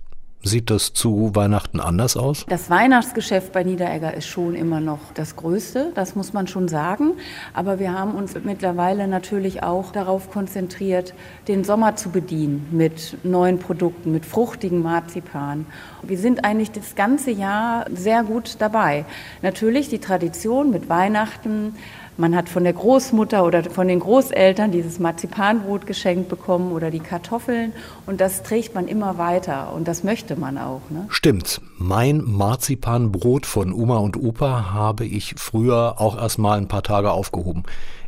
Sieht 0.43 0.71
das 0.71 0.95
zu 0.95 1.37
Weihnachten 1.37 1.79
anders 1.79 2.17
aus? 2.17 2.47
Das 2.49 2.71
Weihnachtsgeschäft 2.71 3.53
bei 3.53 3.63
Niederegger 3.63 4.15
ist 4.15 4.27
schon 4.27 4.55
immer 4.55 4.81
noch 4.81 4.99
das 5.15 5.37
Größte, 5.37 5.93
das 5.95 6.17
muss 6.17 6.33
man 6.33 6.49
schon 6.49 6.69
sagen. 6.69 7.13
Aber 7.53 7.79
wir 7.79 7.93
haben 7.93 8.15
uns 8.15 8.35
mittlerweile 8.43 9.07
natürlich 9.07 9.63
auch 9.63 9.93
darauf 9.93 10.31
konzentriert, 10.31 11.13
den 11.47 11.65
Sommer 11.65 11.97
zu 11.97 12.09
bedienen 12.09 12.67
mit 12.73 13.19
neuen 13.23 13.59
Produkten, 13.59 14.11
mit 14.11 14.25
fruchtigen 14.25 14.83
Marzipan. 14.83 15.67
Wir 16.03 16.19
sind 16.19 16.45
eigentlich 16.45 16.73
das 16.73 16.97
ganze 16.97 17.31
Jahr 17.31 17.85
sehr 17.95 18.25
gut 18.25 18.57
dabei. 18.59 19.05
Natürlich 19.43 19.91
die 19.91 20.01
Tradition 20.01 20.71
mit 20.71 20.89
Weihnachten, 20.89 21.77
man 22.17 22.37
hat 22.37 22.49
von 22.49 22.65
der 22.65 22.73
Großmutter 22.73 23.45
oder 23.45 23.65
von 23.65 23.89
den 23.89 24.01
Großeltern 24.01 24.71
dieses 24.71 24.99
Marzipanbrot 24.99 25.87
geschenkt 25.87 26.29
bekommen 26.29 26.73
oder 26.73 26.91
die 26.91 27.01
Kartoffeln 27.01 27.73
und 28.07 28.21
das 28.21 28.43
trägt 28.43 28.75
man 28.75 28.89
immer 28.89 29.19
weiter 29.19 29.73
und 29.75 29.89
das 29.89 30.05
möchte 30.05 30.37
man 30.37 30.59
auch. 30.59 30.83
Ne? 30.91 31.07
Stimmt. 31.09 31.61
Mein 31.79 32.23
Marzipanbrot 32.23 33.47
von 33.47 33.73
Oma 33.73 33.99
und 33.99 34.17
Opa 34.17 34.73
habe 34.73 35.05
ich 35.05 35.35
früher 35.39 36.01
auch 36.01 36.17
erst 36.17 36.39
mal 36.39 36.59
ein 36.59 36.69
paar 36.69 36.83
Tage 36.83 37.11
aufgehoben. 37.13 37.63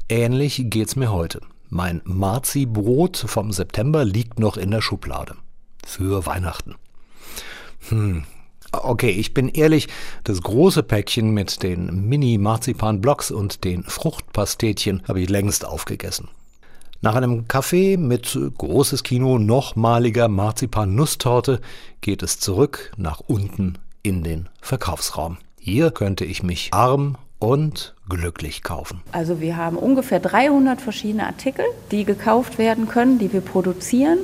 Ähnlich 0.08 0.62
geht's 0.66 0.96
mir 0.96 1.10
heute. 1.10 1.40
Mein 1.70 2.02
Marzibrot 2.04 3.16
vom 3.16 3.52
September 3.52 4.04
liegt 4.04 4.38
noch 4.38 4.56
in 4.56 4.70
der 4.70 4.80
Schublade. 4.80 5.34
Für 5.84 6.26
Weihnachten. 6.26 6.76
Hm, 7.88 8.24
Okay, 8.82 9.10
ich 9.10 9.34
bin 9.34 9.48
ehrlich, 9.48 9.88
das 10.24 10.42
große 10.42 10.82
Päckchen 10.82 11.30
mit 11.30 11.62
den 11.62 12.08
Mini-Marzipan-Blocks 12.08 13.30
und 13.30 13.64
den 13.64 13.84
Fruchtpastetchen 13.84 15.02
habe 15.06 15.20
ich 15.20 15.28
längst 15.28 15.64
aufgegessen. 15.64 16.28
Nach 17.00 17.14
einem 17.14 17.48
Kaffee 17.48 17.98
mit 17.98 18.38
großes 18.56 19.02
Kino 19.02 19.38
nochmaliger 19.38 20.28
Marzipan-Nusstorte 20.28 21.60
geht 22.00 22.22
es 22.22 22.40
zurück 22.40 22.92
nach 22.96 23.20
unten 23.20 23.78
in 24.02 24.22
den 24.22 24.48
Verkaufsraum. 24.62 25.36
Hier 25.58 25.90
könnte 25.90 26.24
ich 26.24 26.42
mich 26.42 26.70
arm 26.72 27.16
und 27.38 27.94
glücklich 28.08 28.62
kaufen. 28.62 29.02
Also 29.12 29.40
wir 29.40 29.56
haben 29.56 29.76
ungefähr 29.76 30.18
300 30.18 30.80
verschiedene 30.80 31.26
Artikel, 31.26 31.64
die 31.90 32.04
gekauft 32.04 32.56
werden 32.56 32.88
können, 32.88 33.18
die 33.18 33.32
wir 33.32 33.42
produzieren 33.42 34.18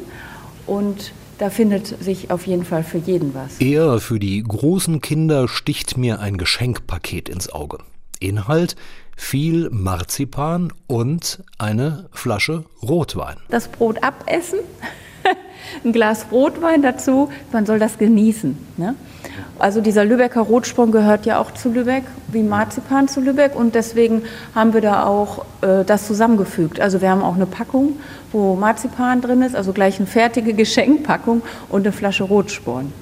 und 0.66 1.12
da 1.40 1.48
findet 1.48 1.86
sich 2.02 2.30
auf 2.30 2.46
jeden 2.46 2.64
Fall 2.64 2.84
für 2.84 2.98
jeden 2.98 3.34
was. 3.34 3.60
Eher 3.60 3.98
für 4.00 4.18
die 4.18 4.42
großen 4.42 5.00
Kinder 5.00 5.48
sticht 5.48 5.96
mir 5.96 6.20
ein 6.20 6.36
Geschenkpaket 6.36 7.30
ins 7.30 7.50
Auge. 7.50 7.78
Inhalt 8.20 8.76
viel 9.16 9.70
Marzipan 9.70 10.70
und 10.86 11.42
eine 11.58 12.08
Flasche 12.12 12.64
Rotwein. 12.82 13.36
Das 13.48 13.68
Brot 13.68 14.02
abessen, 14.02 14.58
ein 15.84 15.92
Glas 15.92 16.26
Rotwein 16.30 16.82
dazu, 16.82 17.30
man 17.52 17.64
soll 17.64 17.78
das 17.78 17.96
genießen. 17.96 18.58
Ne? 18.76 18.94
Also 19.58 19.80
dieser 19.80 20.04
Lübecker 20.04 20.40
Rotsprung 20.40 20.90
gehört 20.90 21.26
ja 21.26 21.38
auch 21.38 21.52
zu 21.52 21.70
Lübeck, 21.70 22.04
wie 22.28 22.42
Marzipan 22.42 23.08
zu 23.08 23.20
Lübeck 23.20 23.54
und 23.54 23.74
deswegen 23.74 24.22
haben 24.54 24.72
wir 24.72 24.80
da 24.80 25.04
auch 25.04 25.44
äh, 25.60 25.84
das 25.84 26.06
zusammengefügt. 26.06 26.80
Also 26.80 27.00
wir 27.00 27.10
haben 27.10 27.22
auch 27.22 27.34
eine 27.34 27.46
Packung, 27.46 27.98
wo 28.32 28.54
Marzipan 28.54 29.20
drin 29.20 29.42
ist, 29.42 29.56
also 29.56 29.72
gleich 29.72 29.98
eine 29.98 30.06
fertige 30.06 30.54
Geschenkpackung 30.54 31.42
und 31.68 31.82
eine 31.82 31.92
Flasche 31.92 32.24
Rotsporn. 32.24 32.92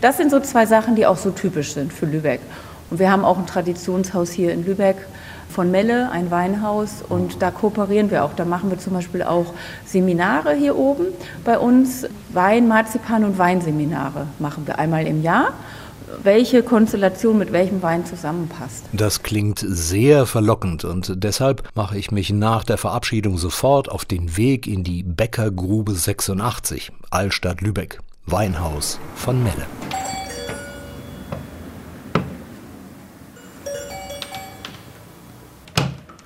Das 0.00 0.16
sind 0.16 0.30
so 0.30 0.40
zwei 0.40 0.66
Sachen, 0.66 0.96
die 0.96 1.06
auch 1.06 1.16
so 1.16 1.30
typisch 1.30 1.72
sind 1.72 1.92
für 1.92 2.06
Lübeck. 2.06 2.40
Und 2.90 2.98
wir 2.98 3.10
haben 3.10 3.24
auch 3.24 3.38
ein 3.38 3.46
Traditionshaus 3.46 4.30
hier 4.30 4.52
in 4.52 4.64
Lübeck, 4.64 4.96
von 5.48 5.70
Melle, 5.70 6.10
ein 6.10 6.30
Weinhaus, 6.32 7.02
und 7.08 7.40
da 7.40 7.52
kooperieren 7.52 8.10
wir 8.10 8.24
auch. 8.24 8.34
Da 8.34 8.44
machen 8.44 8.70
wir 8.70 8.78
zum 8.78 8.92
Beispiel 8.92 9.22
auch 9.22 9.46
Seminare 9.86 10.52
hier 10.54 10.76
oben 10.76 11.06
bei 11.44 11.58
uns. 11.58 12.06
Wein, 12.30 12.66
Marzipan 12.66 13.24
und 13.24 13.38
Weinseminare 13.38 14.26
machen 14.40 14.66
wir 14.66 14.80
einmal 14.80 15.06
im 15.06 15.22
Jahr 15.22 15.52
welche 16.22 16.62
Konstellation 16.62 17.38
mit 17.38 17.52
welchem 17.52 17.82
Wein 17.82 18.06
zusammenpasst. 18.06 18.84
Das 18.92 19.22
klingt 19.22 19.64
sehr 19.66 20.26
verlockend 20.26 20.84
und 20.84 21.12
deshalb 21.16 21.68
mache 21.74 21.98
ich 21.98 22.10
mich 22.10 22.30
nach 22.30 22.64
der 22.64 22.78
Verabschiedung 22.78 23.38
sofort 23.38 23.88
auf 23.88 24.04
den 24.04 24.36
Weg 24.36 24.66
in 24.66 24.84
die 24.84 25.02
Bäckergrube 25.02 25.92
86, 25.92 26.92
Altstadt 27.10 27.60
Lübeck, 27.60 28.00
Weinhaus 28.26 28.98
von 29.14 29.42
Melle. 29.42 29.66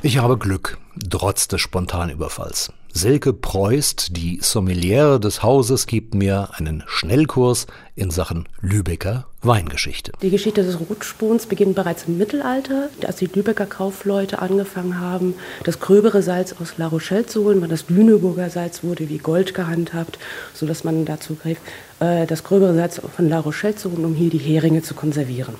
Ich 0.01 0.19
habe 0.19 0.39
Glück, 0.39 0.79
trotz 1.11 1.49
des 1.49 1.61
Spontanüberfalls. 1.61 2.73
Silke 2.93 3.33
Preust, 3.33 4.17
die 4.17 4.39
Sommeliere 4.41 5.21
des 5.21 5.43
Hauses, 5.43 5.87
gibt 5.87 6.15
mir 6.15 6.51
einen 6.55 6.85
Schnellkurs 6.87 7.67
in 7.97 8.11
Sachen 8.11 8.49
Lübecker 8.61 9.28
Weingeschichte. 9.43 10.11
Die 10.21 10.31
Geschichte 10.31 10.65
des 10.65 10.81
Rotspons 10.81 11.47
beginnt 11.47 11.77
bereits 11.77 12.05
im 12.09 12.19
Mittelalter, 12.19 12.89
als 13.07 13.17
die 13.17 13.27
Lübecker 13.27 13.67
Kaufleute 13.67 14.41
angefangen 14.41 14.99
haben, 14.99 15.35
das 15.63 15.79
gröbere 15.79 16.23
Salz 16.23 16.57
aus 16.61 16.77
La 16.77 16.89
Rochelle 16.89 17.25
zu 17.25 17.45
holen, 17.45 17.61
weil 17.61 17.69
das 17.69 17.89
Lüneburger 17.89 18.51
Salz 18.51 18.83
wurde 18.83 19.09
wie 19.09 19.19
Gold 19.19 19.55
gehandhabt, 19.55 20.19
sodass 20.55 20.83
man 20.83 21.05
dazu 21.05 21.37
griff, 21.37 21.59
äh, 22.01 22.27
das 22.27 22.43
gröbere 22.43 22.75
Salz 22.75 23.01
von 23.15 23.29
La 23.29 23.39
Rochelle 23.39 23.77
zu 23.77 23.93
holen, 23.93 24.05
um 24.05 24.15
hier 24.15 24.31
die 24.31 24.39
Heringe 24.39 24.83
zu 24.83 24.95
konservieren. 24.95 25.55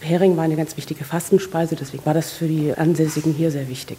Hering 0.00 0.38
war 0.38 0.44
eine 0.44 0.56
ganz 0.56 0.76
wichtige 0.78 1.04
Fastenspeise, 1.04 1.76
deswegen 1.76 2.06
war 2.06 2.14
das 2.14 2.30
für 2.30 2.46
die 2.46 2.72
Ansässigen 2.72 3.34
hier 3.34 3.50
sehr 3.50 3.68
wichtig. 3.68 3.98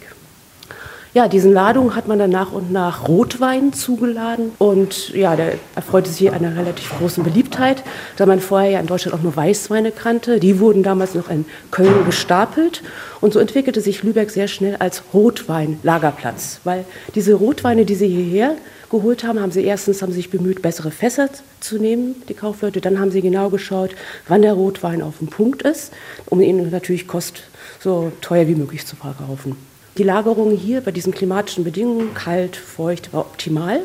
Ja, 1.12 1.26
diesen 1.26 1.52
Ladungen 1.52 1.96
hat 1.96 2.06
man 2.06 2.20
dann 2.20 2.30
nach 2.30 2.52
und 2.52 2.70
nach 2.70 3.08
Rotwein 3.08 3.72
zugeladen 3.72 4.52
und 4.58 5.08
ja, 5.08 5.34
der 5.34 5.54
erfreute 5.74 6.08
sich 6.08 6.30
einer 6.30 6.56
relativ 6.56 6.96
großen 6.96 7.24
Beliebtheit, 7.24 7.82
da 8.16 8.26
man 8.26 8.38
vorher 8.38 8.70
ja 8.70 8.80
in 8.80 8.86
Deutschland 8.86 9.18
auch 9.18 9.22
nur 9.22 9.34
Weißweine 9.34 9.90
kannte. 9.90 10.38
Die 10.38 10.60
wurden 10.60 10.84
damals 10.84 11.16
noch 11.16 11.28
in 11.28 11.46
Köln 11.72 12.04
gestapelt 12.06 12.84
und 13.20 13.32
so 13.32 13.40
entwickelte 13.40 13.80
sich 13.80 14.04
Lübeck 14.04 14.30
sehr 14.30 14.46
schnell 14.46 14.76
als 14.76 15.02
Rotweinlagerplatz, 15.12 16.60
weil 16.62 16.84
diese 17.16 17.34
Rotweine, 17.34 17.84
die 17.84 17.96
sie 17.96 18.06
hierher 18.06 18.54
geholt 18.88 19.24
haben, 19.24 19.40
haben 19.40 19.50
sie 19.50 19.64
erstens 19.64 20.02
haben 20.02 20.12
sich 20.12 20.30
bemüht, 20.30 20.62
bessere 20.62 20.92
Fässer 20.92 21.28
zu 21.58 21.78
nehmen, 21.78 22.22
die 22.28 22.34
Kaufleute. 22.34 22.80
Dann 22.80 23.00
haben 23.00 23.10
sie 23.10 23.20
genau 23.20 23.50
geschaut, 23.50 23.96
wann 24.28 24.42
der 24.42 24.52
Rotwein 24.52 25.02
auf 25.02 25.18
dem 25.18 25.26
Punkt 25.26 25.62
ist, 25.62 25.92
um 26.26 26.40
ihn 26.40 26.70
natürlich 26.70 27.08
kost 27.08 27.42
so 27.80 28.12
teuer 28.20 28.46
wie 28.46 28.54
möglich 28.54 28.86
zu 28.86 28.94
verkaufen. 28.94 29.69
Die 30.00 30.06
Lagerung 30.06 30.56
hier 30.56 30.80
bei 30.80 30.92
diesen 30.92 31.12
klimatischen 31.12 31.62
Bedingungen, 31.62 32.14
kalt, 32.14 32.56
feucht, 32.56 33.12
war 33.12 33.20
optimal. 33.20 33.80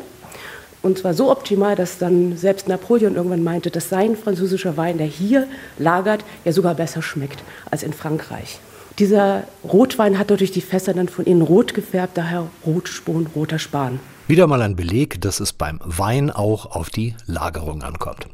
Und 0.80 0.96
zwar 0.96 1.12
so 1.12 1.30
optimal, 1.30 1.76
dass 1.76 1.98
dann 1.98 2.38
selbst 2.38 2.68
Napoleon 2.68 3.16
irgendwann 3.16 3.44
meinte, 3.44 3.70
dass 3.70 3.90
sein 3.90 4.16
französischer 4.16 4.78
Wein, 4.78 4.96
der 4.96 5.08
hier 5.08 5.46
lagert, 5.76 6.24
ja 6.46 6.52
sogar 6.52 6.74
besser 6.74 7.02
schmeckt 7.02 7.44
als 7.70 7.82
in 7.82 7.92
Frankreich. 7.92 8.60
Dieser 8.98 9.44
Rotwein 9.62 10.18
hat 10.18 10.30
dadurch 10.30 10.52
die 10.52 10.62
Fässer 10.62 10.94
dann 10.94 11.10
von 11.10 11.26
innen 11.26 11.42
rot 11.42 11.74
gefärbt, 11.74 12.16
daher 12.16 12.46
Rotspon, 12.64 13.26
roter 13.36 13.58
Span. 13.58 14.00
Wieder 14.26 14.46
mal 14.46 14.62
ein 14.62 14.74
Beleg, 14.74 15.20
dass 15.20 15.40
es 15.40 15.52
beim 15.52 15.80
Wein 15.84 16.30
auch 16.30 16.64
auf 16.64 16.88
die 16.88 17.14
Lagerung 17.26 17.82
ankommt. 17.82 18.26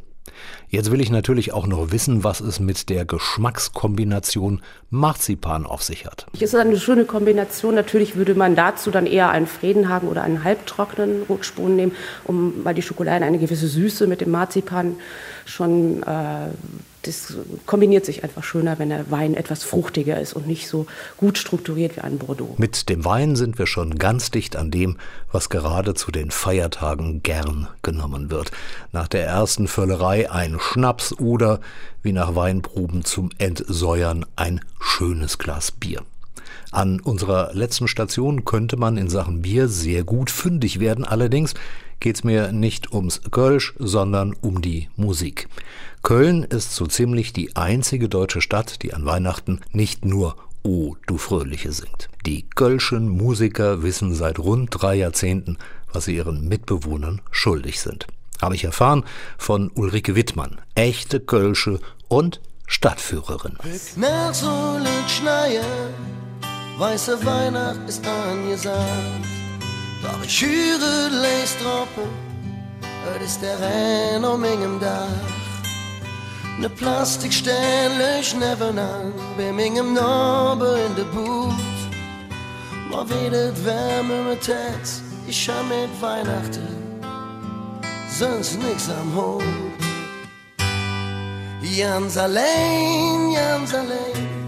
Jetzt 0.72 0.90
will 0.90 1.02
ich 1.02 1.10
natürlich 1.10 1.52
auch 1.52 1.66
noch 1.66 1.92
wissen, 1.92 2.24
was 2.24 2.40
es 2.40 2.58
mit 2.58 2.88
der 2.88 3.04
Geschmackskombination 3.04 4.62
Marzipan 4.88 5.66
auf 5.66 5.82
sich 5.82 6.06
hat. 6.06 6.24
Ist 6.40 6.54
eine 6.54 6.78
schöne 6.78 7.04
Kombination. 7.04 7.74
Natürlich 7.74 8.16
würde 8.16 8.34
man 8.34 8.56
dazu 8.56 8.90
dann 8.90 9.04
eher 9.04 9.28
einen 9.28 9.46
Fredenhagen 9.46 10.08
oder 10.08 10.22
einen 10.22 10.44
halbtrockenen 10.44 11.24
Rotspuren 11.28 11.76
nehmen, 11.76 11.92
um, 12.24 12.54
weil 12.64 12.74
die 12.74 12.80
Schokolade 12.80 13.22
eine 13.22 13.38
gewisse 13.38 13.68
Süße 13.68 14.06
mit 14.06 14.22
dem 14.22 14.30
Marzipan 14.30 14.96
schon 15.44 16.02
äh, 16.04 16.48
das 17.02 17.34
kombiniert 17.66 18.04
sich 18.04 18.24
einfach 18.24 18.44
schöner, 18.44 18.78
wenn 18.78 18.88
der 18.88 19.10
Wein 19.10 19.34
etwas 19.34 19.64
fruchtiger 19.64 20.20
ist 20.20 20.34
und 20.34 20.46
nicht 20.46 20.68
so 20.68 20.86
gut 21.16 21.38
strukturiert 21.38 21.96
wie 21.96 22.00
ein 22.00 22.18
Bordeaux. 22.18 22.54
Mit 22.58 22.88
dem 22.88 23.04
Wein 23.04 23.36
sind 23.36 23.58
wir 23.58 23.66
schon 23.66 23.98
ganz 23.98 24.30
dicht 24.30 24.56
an 24.56 24.70
dem, 24.70 24.96
was 25.30 25.48
gerade 25.48 25.94
zu 25.94 26.12
den 26.12 26.30
Feiertagen 26.30 27.22
gern 27.22 27.68
genommen 27.82 28.30
wird. 28.30 28.52
Nach 28.92 29.08
der 29.08 29.26
ersten 29.26 29.68
Völlerei 29.68 30.30
ein 30.30 30.58
Schnaps 30.60 31.12
oder, 31.18 31.60
wie 32.02 32.12
nach 32.12 32.34
Weinproben 32.34 33.04
zum 33.04 33.30
Entsäuern, 33.38 34.24
ein 34.36 34.60
schönes 34.80 35.38
Glas 35.38 35.72
Bier. 35.72 36.02
An 36.72 37.00
unserer 37.00 37.50
letzten 37.52 37.86
Station 37.86 38.46
könnte 38.46 38.78
man 38.78 38.96
in 38.96 39.10
Sachen 39.10 39.42
Bier 39.42 39.68
sehr 39.68 40.04
gut 40.04 40.30
fündig 40.30 40.80
werden, 40.80 41.04
allerdings 41.04 41.52
geht 42.00 42.16
es 42.16 42.24
mir 42.24 42.50
nicht 42.50 42.92
ums 42.92 43.20
Kölsch, 43.30 43.74
sondern 43.78 44.34
um 44.40 44.62
die 44.62 44.88
Musik. 44.96 45.48
Köln 46.02 46.42
ist 46.42 46.74
so 46.74 46.86
ziemlich 46.86 47.34
die 47.34 47.54
einzige 47.54 48.08
deutsche 48.08 48.40
Stadt, 48.40 48.82
die 48.82 48.94
an 48.94 49.04
Weihnachten 49.04 49.60
nicht 49.70 50.04
nur 50.04 50.34
O 50.64 50.96
du 51.06 51.18
Fröhliche 51.18 51.72
singt. 51.72 52.08
Die 52.24 52.48
Kölschen 52.48 53.08
Musiker 53.08 53.82
wissen 53.82 54.14
seit 54.14 54.38
rund 54.38 54.70
drei 54.72 54.94
Jahrzehnten, 54.94 55.58
was 55.92 56.06
sie 56.06 56.16
ihren 56.16 56.48
Mitbewohnern 56.48 57.20
schuldig 57.30 57.80
sind. 57.80 58.06
Habe 58.40 58.54
ich 58.54 58.64
erfahren 58.64 59.04
von 59.36 59.70
Ulrike 59.74 60.16
Wittmann, 60.16 60.60
echte 60.74 61.20
Kölsche 61.20 61.80
und 62.08 62.40
Stadtführerin. 62.66 63.58
Nach 63.96 64.34
weiße 66.78 67.24
Weihnacht 67.24 67.88
ist 67.88 68.04
angesagt. 68.06 69.26
Doch 70.02 70.24
ich 70.24 70.42
höre 70.42 71.10
Leistroppen, 71.10 72.08
das 73.04 73.28
ist 73.28 73.42
der 73.42 73.58
Renn 73.60 74.24
um 74.24 74.42
engem 74.44 74.80
Dach. 74.80 75.06
Ne 76.58 76.68
plastikstelle 76.68 78.20
ich 78.20 78.34
nebenan, 78.34 79.12
bei 79.36 79.52
mingem 79.52 79.94
Norbe 79.94 80.78
in 80.86 80.94
de 80.94 81.04
Boot. 81.04 81.54
Ma 82.90 83.04
wedet 83.08 83.56
wärme 83.64 84.22
mit 84.28 84.44
Tats, 84.44 85.02
ich 85.26 85.44
schau 85.44 85.62
mit 85.68 85.90
Weihnachten, 86.02 86.68
sonst 88.18 88.58
nix 88.62 88.90
am 88.90 89.14
Hut. 89.16 89.42
Jans 91.62 92.18
allein, 92.18 93.30
Jans 93.32 93.72
allein, 93.74 94.41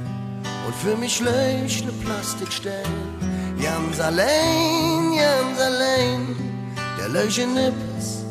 und 0.66 0.74
für 0.74 0.96
mich 0.96 1.20
löch 1.20 1.84
ne 1.84 1.92
Plastikstelle. 2.04 2.82
Jans 3.58 4.00
allein, 4.00 5.12
Jans 5.12 5.58
allein, 5.60 6.36
der 6.98 7.08
löche 7.08 7.46
Nippes 7.46 8.24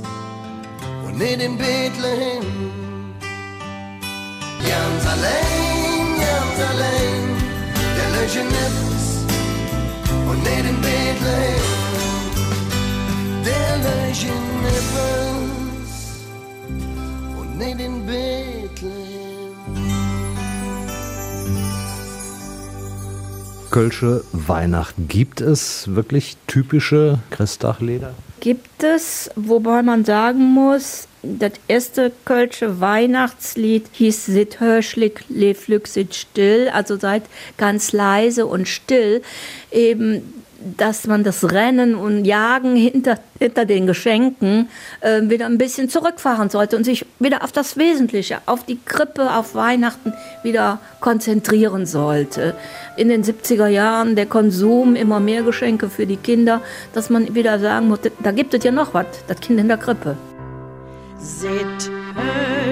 und 1.06 1.17
nicht 1.17 1.41
in 1.41 1.58
Bethlehem. 1.58 2.43
Jans 4.69 5.06
alleen, 5.13 6.08
Jans 6.26 6.60
alleen, 6.69 7.28
der 7.98 8.10
lösche 8.15 8.43
nichts 8.43 9.06
und 10.30 10.39
nicht 10.43 10.65
in 10.72 10.80
Bethlehem. 10.82 11.72
Der 13.46 13.78
lösche 13.86 14.34
nichts 14.65 14.93
und 17.39 17.58
nicht 17.58 17.80
in 17.80 18.06
Bethlehem. 18.06 18.62
Kölsche 23.74 24.24
Weihnachten. 24.34 25.08
Gibt 25.08 25.42
es 25.42 25.96
wirklich 25.96 26.38
typische 26.46 27.18
Christdachleder? 27.32 28.14
Gibt 28.40 28.84
es, 28.84 29.32
wobei 29.36 29.82
man 29.82 30.06
sagen 30.06 30.44
muss, 30.54 31.08
das 31.24 31.54
erste 31.68 32.12
kölsche 32.24 32.82
Weihnachtslied 32.82 33.88
hieß 33.94 34.28
Sit 34.28 34.60
hörschlich, 34.60 35.22
le 35.28 35.56
flück 35.56 35.88
sit 35.88 36.14
still, 36.14 36.70
also 36.72 36.98
seid 36.98 37.24
ganz 37.58 37.94
leise 37.94 38.46
und 38.46 38.68
still. 38.68 39.24
Eben 39.72 40.43
dass 40.78 41.08
man 41.08 41.23
das 41.23 41.52
Rennen 41.52 41.95
und 41.95 42.26
Jagen 42.26 42.76
hinter, 42.76 43.19
hinter 43.39 43.65
den 43.65 43.88
Geschenken 43.88 44.69
äh, 45.02 45.21
wieder 45.23 45.45
ein 45.45 45.58
bisschen 45.58 45.89
zurückfahren 45.89 46.49
sollte 46.49 46.78
und 46.78 46.84
sich 46.84 47.06
wieder 47.19 47.43
auf 47.43 47.52
das 47.52 47.78
Wesentliche, 47.78 48.39
auf 48.45 48.63
die 48.65 48.80
Krippe, 48.84 49.34
auf 49.36 49.56
Weihnachten 49.56 50.13
wieder 50.43 50.80
konzentrieren 50.99 51.86
sollte. 51.86 52.56
In 52.95 53.10
den 53.10 53.23
70er 53.23 53.67
Jahren 53.67 54.15
der 54.15 54.26
Konsum, 54.26 54.95
immer 54.95 55.20
mehr 55.20 55.43
Geschenke 55.43 55.89
für 55.89 56.05
die 56.05 56.18
Kinder, 56.18 56.61
dass 56.93 57.09
man 57.09 57.36
wieder 57.36 57.59
sagen 57.59 57.88
muss, 57.88 57.99
da 58.22 58.32
gibt 58.32 58.53
es 58.53 58.64
ja 58.64 58.72
noch 58.72 58.93
was, 58.93 59.05
das 59.28 59.39
Kind 59.39 59.59
in 59.59 59.68
der 59.68 59.78
Krippe. 59.78 60.18
Seht 61.18 61.91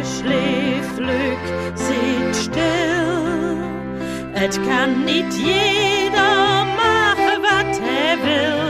schläflück, 0.03 1.43
seht 1.75 2.35
still, 2.35 3.57
et 4.35 4.59
kann 4.67 5.05
nicht 5.05 5.33
jeder 5.33 6.00
will. 8.23 8.61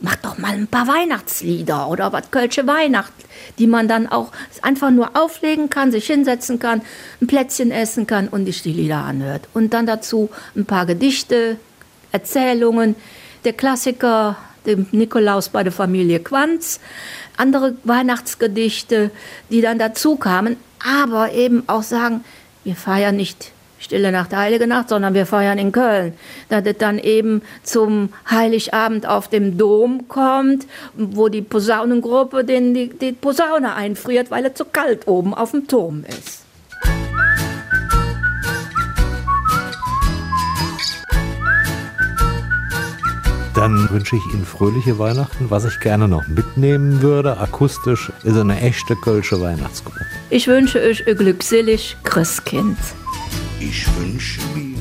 mach 0.00 0.16
doch 0.16 0.38
mal 0.38 0.52
ein 0.52 0.66
paar 0.66 0.86
Weihnachtslieder 0.86 1.88
oder 1.88 2.12
was 2.12 2.30
Kölsche 2.30 2.66
Weihnacht, 2.66 3.12
die 3.58 3.66
man 3.66 3.88
dann 3.88 4.06
auch 4.06 4.32
einfach 4.62 4.90
nur 4.90 5.16
auflegen 5.16 5.70
kann, 5.70 5.92
sich 5.92 6.06
hinsetzen 6.06 6.58
kann, 6.58 6.82
ein 7.20 7.26
Plätzchen 7.26 7.70
essen 7.70 8.06
kann 8.06 8.28
und 8.28 8.46
sich 8.46 8.62
die 8.62 8.72
Lieder 8.72 8.98
anhört. 8.98 9.48
Und 9.54 9.74
dann 9.74 9.86
dazu 9.86 10.30
ein 10.56 10.64
paar 10.66 10.86
Gedichte, 10.86 11.58
Erzählungen, 12.12 12.96
der 13.44 13.52
Klassiker, 13.52 14.36
dem 14.66 14.86
Nikolaus 14.92 15.48
bei 15.48 15.62
der 15.62 15.72
Familie 15.72 16.20
Quanz, 16.20 16.80
andere 17.36 17.76
Weihnachtsgedichte, 17.84 19.10
die 19.50 19.60
dann 19.60 19.78
dazu 19.78 20.16
kamen, 20.16 20.56
aber 21.02 21.32
eben 21.32 21.64
auch 21.66 21.82
sagen, 21.82 22.24
wir 22.62 22.76
feiern 22.76 23.16
nicht 23.16 23.53
Stille 23.84 24.10
Nacht, 24.10 24.34
Heilige 24.34 24.66
Nacht, 24.66 24.88
sondern 24.88 25.14
wir 25.14 25.26
feiern 25.26 25.58
in 25.58 25.72
Köln. 25.72 26.14
Dass 26.48 26.64
es 26.64 26.78
dann 26.78 26.98
eben 26.98 27.42
zum 27.62 28.08
Heiligabend 28.30 29.06
auf 29.06 29.28
dem 29.28 29.58
Dom 29.58 30.08
kommt, 30.08 30.66
wo 30.94 31.28
die 31.28 31.42
Posaunengruppe 31.42 32.44
den, 32.44 32.74
die, 32.74 32.88
die 32.88 33.12
Posaune 33.12 33.74
einfriert, 33.74 34.30
weil 34.30 34.46
es 34.46 34.54
zu 34.54 34.64
kalt 34.64 35.06
oben 35.06 35.34
auf 35.34 35.50
dem 35.50 35.68
Turm 35.68 36.04
ist. 36.08 36.44
Dann 43.54 43.88
wünsche 43.90 44.16
ich 44.16 44.34
Ihnen 44.34 44.44
fröhliche 44.44 44.98
Weihnachten. 44.98 45.48
Was 45.48 45.64
ich 45.64 45.78
gerne 45.78 46.08
noch 46.08 46.26
mitnehmen 46.26 47.02
würde, 47.02 47.38
akustisch, 47.38 48.10
ist 48.24 48.36
eine 48.36 48.60
echte 48.60 48.96
Kölsche 48.96 49.40
Weihnachtsgruppe. 49.40 50.00
Ich 50.30 50.48
wünsche 50.48 50.80
euch 50.80 51.06
ein 51.06 51.16
glückselig 51.16 51.96
Christkind. 52.02 52.76
Ich 53.66 53.86
wünsche 53.96 54.40
mir 54.54 54.76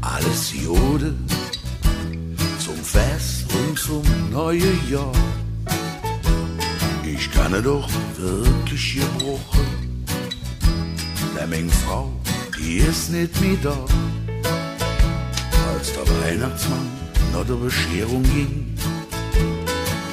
alles 0.00 0.52
Jode 0.52 1.12
zum 2.64 2.76
Fest 2.76 3.46
und 3.52 3.76
zum 3.76 4.02
neuen 4.30 4.78
Jahr. 4.88 5.12
Ich 7.04 7.30
kann 7.32 7.52
doch 7.64 7.88
wirklich 8.16 9.00
gebrochen. 9.00 10.04
Der 11.36 11.48
Menge 11.48 11.70
Frau, 11.84 12.12
die 12.56 12.76
ist 12.76 13.10
nicht 13.10 13.40
mehr 13.40 13.58
da. 13.60 13.76
Als 15.72 15.92
der 15.94 16.06
Weihnachtsmann 16.22 16.88
nach 17.32 17.44
der 17.44 17.54
Bescherung 17.54 18.22
ging, 18.22 18.76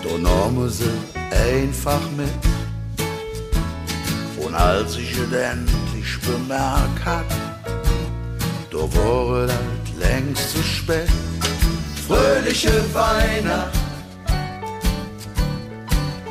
da 0.03 0.17
nahmen 0.17 0.69
sie 0.69 0.89
einfach 1.53 2.01
mit. 2.17 2.41
Und 4.43 4.55
als 4.55 4.97
ich 4.97 5.11
es 5.11 5.31
endlich 5.31 6.19
bemerkt 6.21 7.05
hat, 7.05 7.54
da 8.75 8.81
war 8.99 9.41
halt 9.41 9.87
längst 9.97 10.51
zu 10.51 10.61
spät. 10.61 11.09
Fröhliche 12.07 12.73
Weihnacht, 12.93 13.79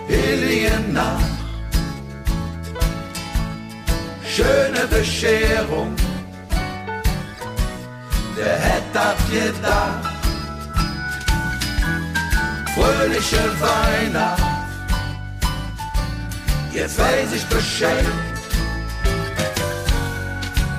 heilige 0.08 0.78
Nacht, 0.92 1.24
schöne 4.26 4.86
Bescherung, 4.90 5.96
der 8.36 8.56
hätte 8.58 8.92
das 8.92 9.16
gedacht 9.30 10.10
fröhliche 12.74 13.44
Weihnacht. 13.60 14.42
Jetzt 16.72 16.98
weiß 16.98 17.32
ich 17.32 17.44
Bescheid, 17.46 18.04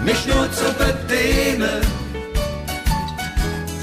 mich 0.06 0.26
nur 0.28 0.52
zu 0.52 0.66
bedienen. 0.82 1.82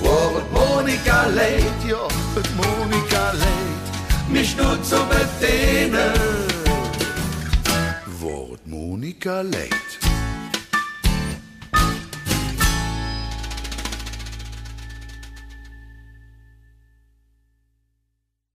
Vor 0.00 0.42
Monika 0.52 1.26
leid, 1.26 1.78
ja, 1.88 2.06
mit 2.34 2.48
Monika 2.56 3.32
leid, 3.32 3.84
mich 4.28 4.56
nur 4.56 4.80
zu 4.82 4.96
bedienen. 5.12 6.14
Wort 8.20 8.66
Monika 8.66 9.40
leid. 9.40 9.81